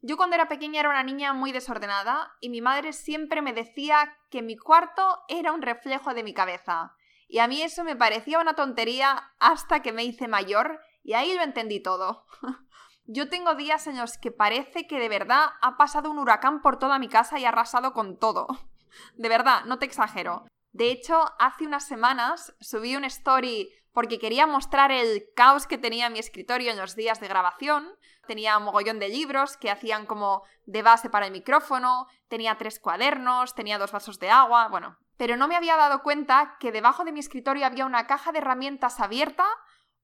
Yo 0.00 0.16
cuando 0.16 0.36
era 0.36 0.48
pequeña 0.48 0.80
era 0.80 0.90
una 0.90 1.02
niña 1.02 1.32
muy 1.32 1.50
desordenada 1.50 2.32
y 2.40 2.50
mi 2.50 2.60
madre 2.60 2.92
siempre 2.92 3.40
me 3.42 3.52
decía 3.52 4.16
que 4.30 4.42
mi 4.42 4.56
cuarto 4.56 5.22
era 5.28 5.52
un 5.52 5.62
reflejo 5.62 6.12
de 6.12 6.22
mi 6.22 6.34
cabeza. 6.34 6.94
Y 7.26 7.38
a 7.38 7.48
mí 7.48 7.62
eso 7.62 7.84
me 7.84 7.96
parecía 7.96 8.38
una 8.38 8.54
tontería 8.54 9.32
hasta 9.38 9.80
que 9.80 9.92
me 9.92 10.04
hice 10.04 10.28
mayor 10.28 10.80
y 11.02 11.14
ahí 11.14 11.34
lo 11.34 11.42
entendí 11.42 11.80
todo. 11.80 12.26
Yo 13.06 13.28
tengo 13.28 13.54
días 13.54 13.86
en 13.86 13.98
los 13.98 14.16
que 14.16 14.30
parece 14.30 14.86
que 14.86 14.98
de 14.98 15.10
verdad 15.10 15.50
ha 15.60 15.76
pasado 15.76 16.10
un 16.10 16.18
huracán 16.18 16.62
por 16.62 16.78
toda 16.78 16.98
mi 16.98 17.08
casa 17.08 17.38
y 17.38 17.44
ha 17.44 17.48
arrasado 17.48 17.92
con 17.92 18.18
todo. 18.18 18.46
De 19.14 19.28
verdad, 19.28 19.64
no 19.66 19.78
te 19.78 19.86
exagero. 19.86 20.46
De 20.72 20.90
hecho, 20.90 21.22
hace 21.38 21.66
unas 21.66 21.86
semanas 21.86 22.54
subí 22.60 22.96
un 22.96 23.04
story 23.04 23.68
porque 23.92 24.18
quería 24.18 24.46
mostrar 24.46 24.90
el 24.90 25.24
caos 25.36 25.66
que 25.66 25.78
tenía 25.78 26.10
mi 26.10 26.18
escritorio 26.18 26.70
en 26.70 26.78
los 26.78 26.96
días 26.96 27.20
de 27.20 27.28
grabación. 27.28 27.94
Tenía 28.26 28.56
un 28.56 28.64
mogollón 28.64 28.98
de 28.98 29.08
libros 29.08 29.56
que 29.56 29.70
hacían 29.70 30.06
como 30.06 30.42
de 30.64 30.82
base 30.82 31.10
para 31.10 31.26
el 31.26 31.32
micrófono, 31.32 32.06
tenía 32.28 32.56
tres 32.56 32.80
cuadernos, 32.80 33.54
tenía 33.54 33.78
dos 33.78 33.92
vasos 33.92 34.18
de 34.18 34.30
agua, 34.30 34.68
bueno. 34.68 34.96
Pero 35.16 35.36
no 35.36 35.46
me 35.46 35.56
había 35.56 35.76
dado 35.76 36.02
cuenta 36.02 36.56
que 36.58 36.72
debajo 36.72 37.04
de 37.04 37.12
mi 37.12 37.20
escritorio 37.20 37.66
había 37.66 37.86
una 37.86 38.06
caja 38.06 38.32
de 38.32 38.38
herramientas 38.38 38.98
abierta 38.98 39.46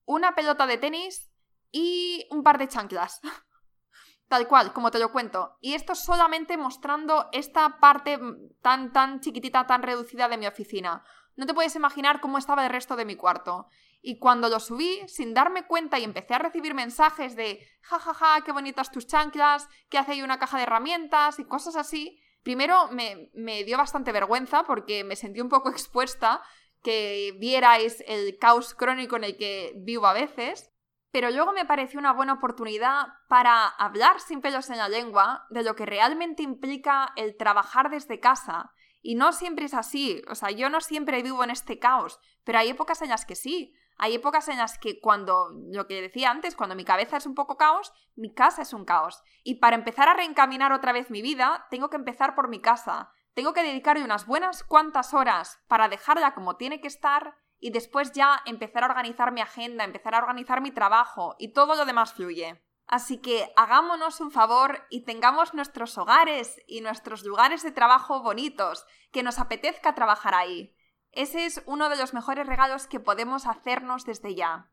una 0.04 0.34
pelota 0.34 0.66
de 0.66 0.76
tenis 0.76 1.29
y 1.70 2.26
un 2.30 2.42
par 2.42 2.58
de 2.58 2.68
chanclas. 2.68 3.20
Tal 4.28 4.46
cual, 4.46 4.72
como 4.72 4.90
te 4.90 5.00
lo 5.00 5.10
cuento. 5.10 5.56
Y 5.60 5.74
esto 5.74 5.94
solamente 5.94 6.56
mostrando 6.56 7.28
esta 7.32 7.80
parte 7.80 8.18
tan, 8.62 8.92
tan 8.92 9.20
chiquitita, 9.20 9.66
tan 9.66 9.82
reducida 9.82 10.28
de 10.28 10.38
mi 10.38 10.46
oficina. 10.46 11.04
No 11.34 11.46
te 11.46 11.54
puedes 11.54 11.74
imaginar 11.74 12.20
cómo 12.20 12.38
estaba 12.38 12.64
el 12.64 12.70
resto 12.70 12.94
de 12.94 13.04
mi 13.04 13.16
cuarto. 13.16 13.66
Y 14.02 14.18
cuando 14.18 14.48
lo 14.48 14.60
subí, 14.60 15.00
sin 15.08 15.34
darme 15.34 15.66
cuenta 15.66 15.98
y 15.98 16.04
empecé 16.04 16.34
a 16.34 16.38
recibir 16.38 16.74
mensajes 16.74 17.36
de 17.36 17.66
jajaja, 17.82 18.14
ja, 18.14 18.34
ja, 18.36 18.44
qué 18.44 18.52
bonitas 18.52 18.90
tus 18.90 19.06
chanclas, 19.06 19.68
que 19.88 19.98
hace 19.98 20.12
ahí 20.12 20.22
una 20.22 20.38
caja 20.38 20.56
de 20.56 20.62
herramientas 20.62 21.38
y 21.38 21.44
cosas 21.44 21.76
así, 21.76 22.20
primero 22.42 22.88
me, 22.88 23.30
me 23.34 23.64
dio 23.64 23.76
bastante 23.76 24.12
vergüenza 24.12 24.64
porque 24.64 25.04
me 25.04 25.16
sentí 25.16 25.40
un 25.40 25.48
poco 25.48 25.68
expuesta 25.70 26.42
que 26.82 27.36
vierais 27.38 28.02
el 28.06 28.38
caos 28.38 28.74
crónico 28.74 29.16
en 29.16 29.24
el 29.24 29.36
que 29.36 29.72
vivo 29.76 30.06
a 30.06 30.14
veces, 30.14 30.70
pero 31.12 31.30
luego 31.30 31.52
me 31.52 31.64
pareció 31.64 31.98
una 31.98 32.12
buena 32.12 32.34
oportunidad 32.34 33.08
para 33.28 33.66
hablar 33.66 34.20
sin 34.20 34.40
pelos 34.40 34.70
en 34.70 34.78
la 34.78 34.88
lengua 34.88 35.46
de 35.50 35.62
lo 35.62 35.74
que 35.74 35.86
realmente 35.86 36.42
implica 36.42 37.12
el 37.16 37.36
trabajar 37.36 37.90
desde 37.90 38.20
casa. 38.20 38.72
Y 39.02 39.14
no 39.14 39.32
siempre 39.32 39.64
es 39.64 39.74
así, 39.74 40.22
o 40.28 40.34
sea, 40.34 40.50
yo 40.50 40.68
no 40.68 40.80
siempre 40.80 41.22
vivo 41.22 41.42
en 41.42 41.50
este 41.50 41.78
caos, 41.78 42.20
pero 42.44 42.58
hay 42.58 42.68
épocas 42.68 43.02
en 43.02 43.08
las 43.08 43.24
que 43.24 43.34
sí. 43.34 43.74
Hay 44.02 44.14
épocas 44.14 44.48
en 44.48 44.56
las 44.56 44.78
que 44.78 44.98
cuando, 44.98 45.50
lo 45.72 45.86
que 45.86 46.00
decía 46.00 46.30
antes, 46.30 46.56
cuando 46.56 46.74
mi 46.74 46.84
cabeza 46.84 47.18
es 47.18 47.26
un 47.26 47.34
poco 47.34 47.58
caos, 47.58 47.92
mi 48.14 48.32
casa 48.32 48.62
es 48.62 48.72
un 48.72 48.86
caos. 48.86 49.22
Y 49.42 49.56
para 49.56 49.76
empezar 49.76 50.08
a 50.08 50.14
reencaminar 50.14 50.72
otra 50.72 50.92
vez 50.92 51.10
mi 51.10 51.20
vida, 51.20 51.66
tengo 51.70 51.90
que 51.90 51.96
empezar 51.96 52.34
por 52.34 52.48
mi 52.48 52.60
casa. 52.60 53.10
Tengo 53.34 53.52
que 53.52 53.62
dedicarle 53.62 54.04
unas 54.04 54.26
buenas 54.26 54.64
cuantas 54.64 55.12
horas 55.12 55.62
para 55.68 55.88
dejarla 55.88 56.34
como 56.34 56.56
tiene 56.56 56.80
que 56.80 56.88
estar 56.88 57.36
y 57.60 57.70
después 57.70 58.12
ya 58.12 58.40
empezar 58.46 58.82
a 58.82 58.86
organizar 58.86 59.32
mi 59.32 59.40
agenda, 59.40 59.84
empezar 59.84 60.14
a 60.14 60.18
organizar 60.18 60.60
mi 60.60 60.70
trabajo 60.70 61.36
y 61.38 61.52
todo 61.52 61.76
lo 61.76 61.84
demás 61.84 62.14
fluye. 62.14 62.60
Así 62.86 63.18
que 63.18 63.52
hagámonos 63.54 64.20
un 64.20 64.32
favor 64.32 64.84
y 64.90 65.04
tengamos 65.04 65.54
nuestros 65.54 65.96
hogares 65.96 66.60
y 66.66 66.80
nuestros 66.80 67.24
lugares 67.24 67.62
de 67.62 67.70
trabajo 67.70 68.20
bonitos, 68.20 68.84
que 69.12 69.22
nos 69.22 69.38
apetezca 69.38 69.94
trabajar 69.94 70.34
ahí. 70.34 70.74
Ese 71.12 71.44
es 71.44 71.62
uno 71.66 71.88
de 71.88 71.96
los 71.96 72.14
mejores 72.14 72.48
regalos 72.48 72.88
que 72.88 72.98
podemos 72.98 73.46
hacernos 73.46 74.04
desde 74.04 74.34
ya. 74.34 74.70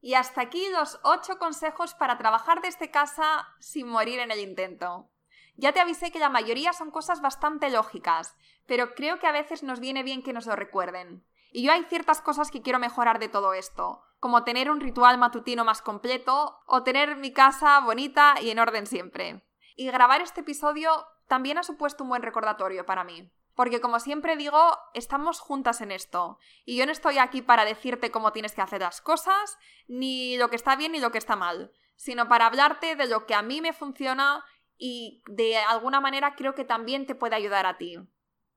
Y 0.00 0.14
hasta 0.14 0.42
aquí 0.42 0.68
los 0.68 1.00
8 1.04 1.38
consejos 1.38 1.94
para 1.94 2.18
trabajar 2.18 2.60
desde 2.60 2.90
casa 2.90 3.48
sin 3.60 3.88
morir 3.88 4.18
en 4.18 4.30
el 4.30 4.40
intento. 4.40 5.08
Ya 5.56 5.72
te 5.72 5.80
avisé 5.80 6.12
que 6.12 6.18
la 6.18 6.28
mayoría 6.28 6.72
son 6.72 6.90
cosas 6.90 7.20
bastante 7.20 7.70
lógicas, 7.70 8.36
pero 8.66 8.94
creo 8.94 9.18
que 9.18 9.26
a 9.26 9.32
veces 9.32 9.62
nos 9.62 9.80
viene 9.80 10.02
bien 10.02 10.22
que 10.22 10.32
nos 10.32 10.46
lo 10.46 10.54
recuerden. 10.54 11.24
Y 11.50 11.62
yo 11.62 11.72
hay 11.72 11.84
ciertas 11.84 12.20
cosas 12.20 12.50
que 12.50 12.62
quiero 12.62 12.78
mejorar 12.78 13.18
de 13.18 13.28
todo 13.28 13.54
esto, 13.54 14.02
como 14.20 14.44
tener 14.44 14.70
un 14.70 14.80
ritual 14.80 15.18
matutino 15.18 15.64
más 15.64 15.82
completo 15.82 16.58
o 16.66 16.82
tener 16.82 17.16
mi 17.16 17.32
casa 17.32 17.80
bonita 17.80 18.34
y 18.40 18.50
en 18.50 18.58
orden 18.58 18.86
siempre. 18.86 19.44
Y 19.76 19.86
grabar 19.86 20.20
este 20.20 20.40
episodio 20.40 20.90
también 21.26 21.58
ha 21.58 21.62
supuesto 21.62 22.02
un 22.02 22.10
buen 22.10 22.22
recordatorio 22.22 22.84
para 22.84 23.04
mí. 23.04 23.30
Porque 23.54 23.80
como 23.80 23.98
siempre 23.98 24.36
digo, 24.36 24.78
estamos 24.94 25.40
juntas 25.40 25.80
en 25.80 25.90
esto. 25.90 26.38
Y 26.64 26.76
yo 26.76 26.86
no 26.86 26.92
estoy 26.92 27.18
aquí 27.18 27.42
para 27.42 27.64
decirte 27.64 28.10
cómo 28.10 28.32
tienes 28.32 28.54
que 28.54 28.60
hacer 28.60 28.80
las 28.80 29.00
cosas, 29.00 29.58
ni 29.88 30.36
lo 30.36 30.48
que 30.48 30.56
está 30.56 30.76
bien 30.76 30.92
ni 30.92 31.00
lo 31.00 31.10
que 31.10 31.18
está 31.18 31.34
mal, 31.34 31.72
sino 31.96 32.28
para 32.28 32.46
hablarte 32.46 32.94
de 32.94 33.08
lo 33.08 33.26
que 33.26 33.34
a 33.34 33.42
mí 33.42 33.60
me 33.60 33.72
funciona 33.72 34.44
y 34.76 35.22
de 35.26 35.56
alguna 35.56 36.00
manera 36.00 36.36
creo 36.36 36.54
que 36.54 36.64
también 36.64 37.06
te 37.06 37.16
puede 37.16 37.34
ayudar 37.34 37.66
a 37.66 37.78
ti. 37.78 37.98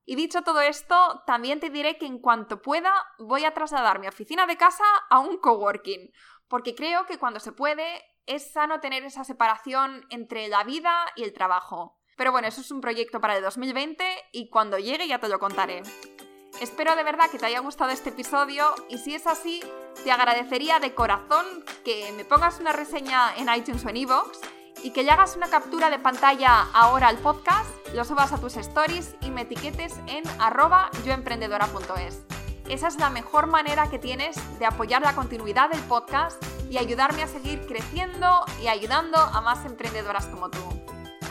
Y 0.04 0.16
dicho 0.16 0.42
todo 0.42 0.60
esto, 0.60 1.22
también 1.26 1.60
te 1.60 1.70
diré 1.70 1.96
que 1.96 2.06
en 2.06 2.18
cuanto 2.18 2.60
pueda 2.60 2.92
voy 3.18 3.44
a 3.44 3.54
trasladar 3.54 4.00
mi 4.00 4.08
oficina 4.08 4.46
de 4.46 4.56
casa 4.56 4.84
a 5.10 5.20
un 5.20 5.38
coworking, 5.38 6.10
porque 6.48 6.74
creo 6.74 7.06
que 7.06 7.18
cuando 7.18 7.40
se 7.40 7.52
puede 7.52 8.02
es 8.26 8.52
sano 8.52 8.80
tener 8.80 9.04
esa 9.04 9.24
separación 9.24 10.06
entre 10.10 10.48
la 10.48 10.64
vida 10.64 11.06
y 11.16 11.22
el 11.22 11.32
trabajo. 11.32 11.98
Pero 12.16 12.32
bueno, 12.32 12.48
eso 12.48 12.60
es 12.60 12.70
un 12.70 12.80
proyecto 12.80 13.20
para 13.20 13.36
el 13.36 13.42
2020 13.42 14.04
y 14.32 14.48
cuando 14.48 14.78
llegue 14.78 15.08
ya 15.08 15.18
te 15.18 15.28
lo 15.28 15.38
contaré. 15.38 15.82
Espero 16.60 16.94
de 16.94 17.02
verdad 17.02 17.30
que 17.30 17.38
te 17.38 17.46
haya 17.46 17.60
gustado 17.60 17.90
este 17.90 18.10
episodio 18.10 18.74
y 18.88 18.98
si 18.98 19.14
es 19.14 19.26
así, 19.26 19.62
te 20.04 20.12
agradecería 20.12 20.78
de 20.78 20.94
corazón 20.94 21.46
que 21.84 22.12
me 22.12 22.24
pongas 22.24 22.60
una 22.60 22.72
reseña 22.72 23.34
en 23.36 23.52
iTunes 23.52 23.84
o 23.84 23.88
en 23.88 23.96
iVoox 23.96 24.38
y 24.82 24.90
que 24.90 25.02
le 25.02 25.10
hagas 25.10 25.36
una 25.36 25.48
captura 25.48 25.90
de 25.90 25.98
pantalla 25.98 26.66
ahora 26.72 27.08
al 27.08 27.18
podcast, 27.18 27.70
lo 27.94 28.04
subas 28.04 28.32
a 28.32 28.38
tus 28.38 28.56
stories 28.56 29.14
y 29.20 29.30
me 29.30 29.42
etiquetes 29.42 29.94
en 30.06 30.24
arroba 30.40 30.90
yoemprendedora.es. 31.04 32.22
Esa 32.68 32.88
es 32.88 32.96
la 32.98 33.10
mejor 33.10 33.46
manera 33.46 33.88
que 33.90 33.98
tienes 33.98 34.36
de 34.58 34.66
apoyar 34.66 35.02
la 35.02 35.14
continuidad 35.14 35.70
del 35.70 35.80
podcast 35.82 36.42
y 36.70 36.78
ayudarme 36.78 37.22
a 37.22 37.28
seguir 37.28 37.66
creciendo 37.66 38.44
y 38.62 38.68
ayudando 38.68 39.18
a 39.18 39.40
más 39.40 39.64
emprendedoras 39.64 40.26
como 40.26 40.48
tú. 40.48 40.60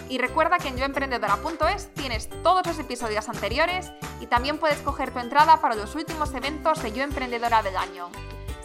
Y 0.07 0.17
recuerda 0.17 0.57
que 0.57 0.67
en 0.67 0.77
yoemprendedora.es 0.77 1.93
tienes 1.93 2.29
todos 2.43 2.65
los 2.67 2.77
episodios 2.79 3.29
anteriores 3.29 3.91
y 4.19 4.27
también 4.27 4.57
puedes 4.57 4.79
coger 4.79 5.11
tu 5.11 5.19
entrada 5.19 5.61
para 5.61 5.75
los 5.75 5.95
últimos 5.95 6.33
eventos 6.33 6.83
de 6.83 6.91
Yo 6.91 7.03
Emprendedora 7.03 7.63
del 7.63 7.77
año. 7.77 8.09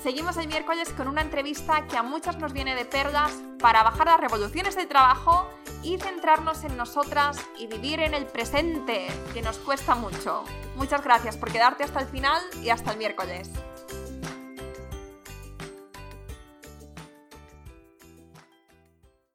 Seguimos 0.06 0.36
el 0.36 0.46
miércoles 0.46 0.92
con 0.96 1.08
una 1.08 1.20
entrevista 1.20 1.84
que 1.88 1.96
a 1.96 2.04
muchas 2.04 2.38
nos 2.38 2.52
viene 2.52 2.76
de 2.76 2.84
perlas 2.84 3.32
para 3.58 3.82
bajar 3.82 4.06
las 4.06 4.20
revoluciones 4.20 4.76
del 4.76 4.86
trabajo 4.86 5.50
y 5.82 5.98
centrarnos 5.98 6.62
en 6.62 6.76
nosotras 6.76 7.44
y 7.58 7.66
vivir 7.66 7.98
en 7.98 8.14
el 8.14 8.24
presente, 8.24 9.08
que 9.34 9.42
nos 9.42 9.58
cuesta 9.58 9.96
mucho. 9.96 10.44
Muchas 10.76 11.02
gracias 11.02 11.36
por 11.36 11.50
quedarte 11.50 11.82
hasta 11.82 11.98
el 11.98 12.06
final 12.06 12.40
y 12.62 12.70
hasta 12.70 12.92
el 12.92 12.98
miércoles. 12.98 13.50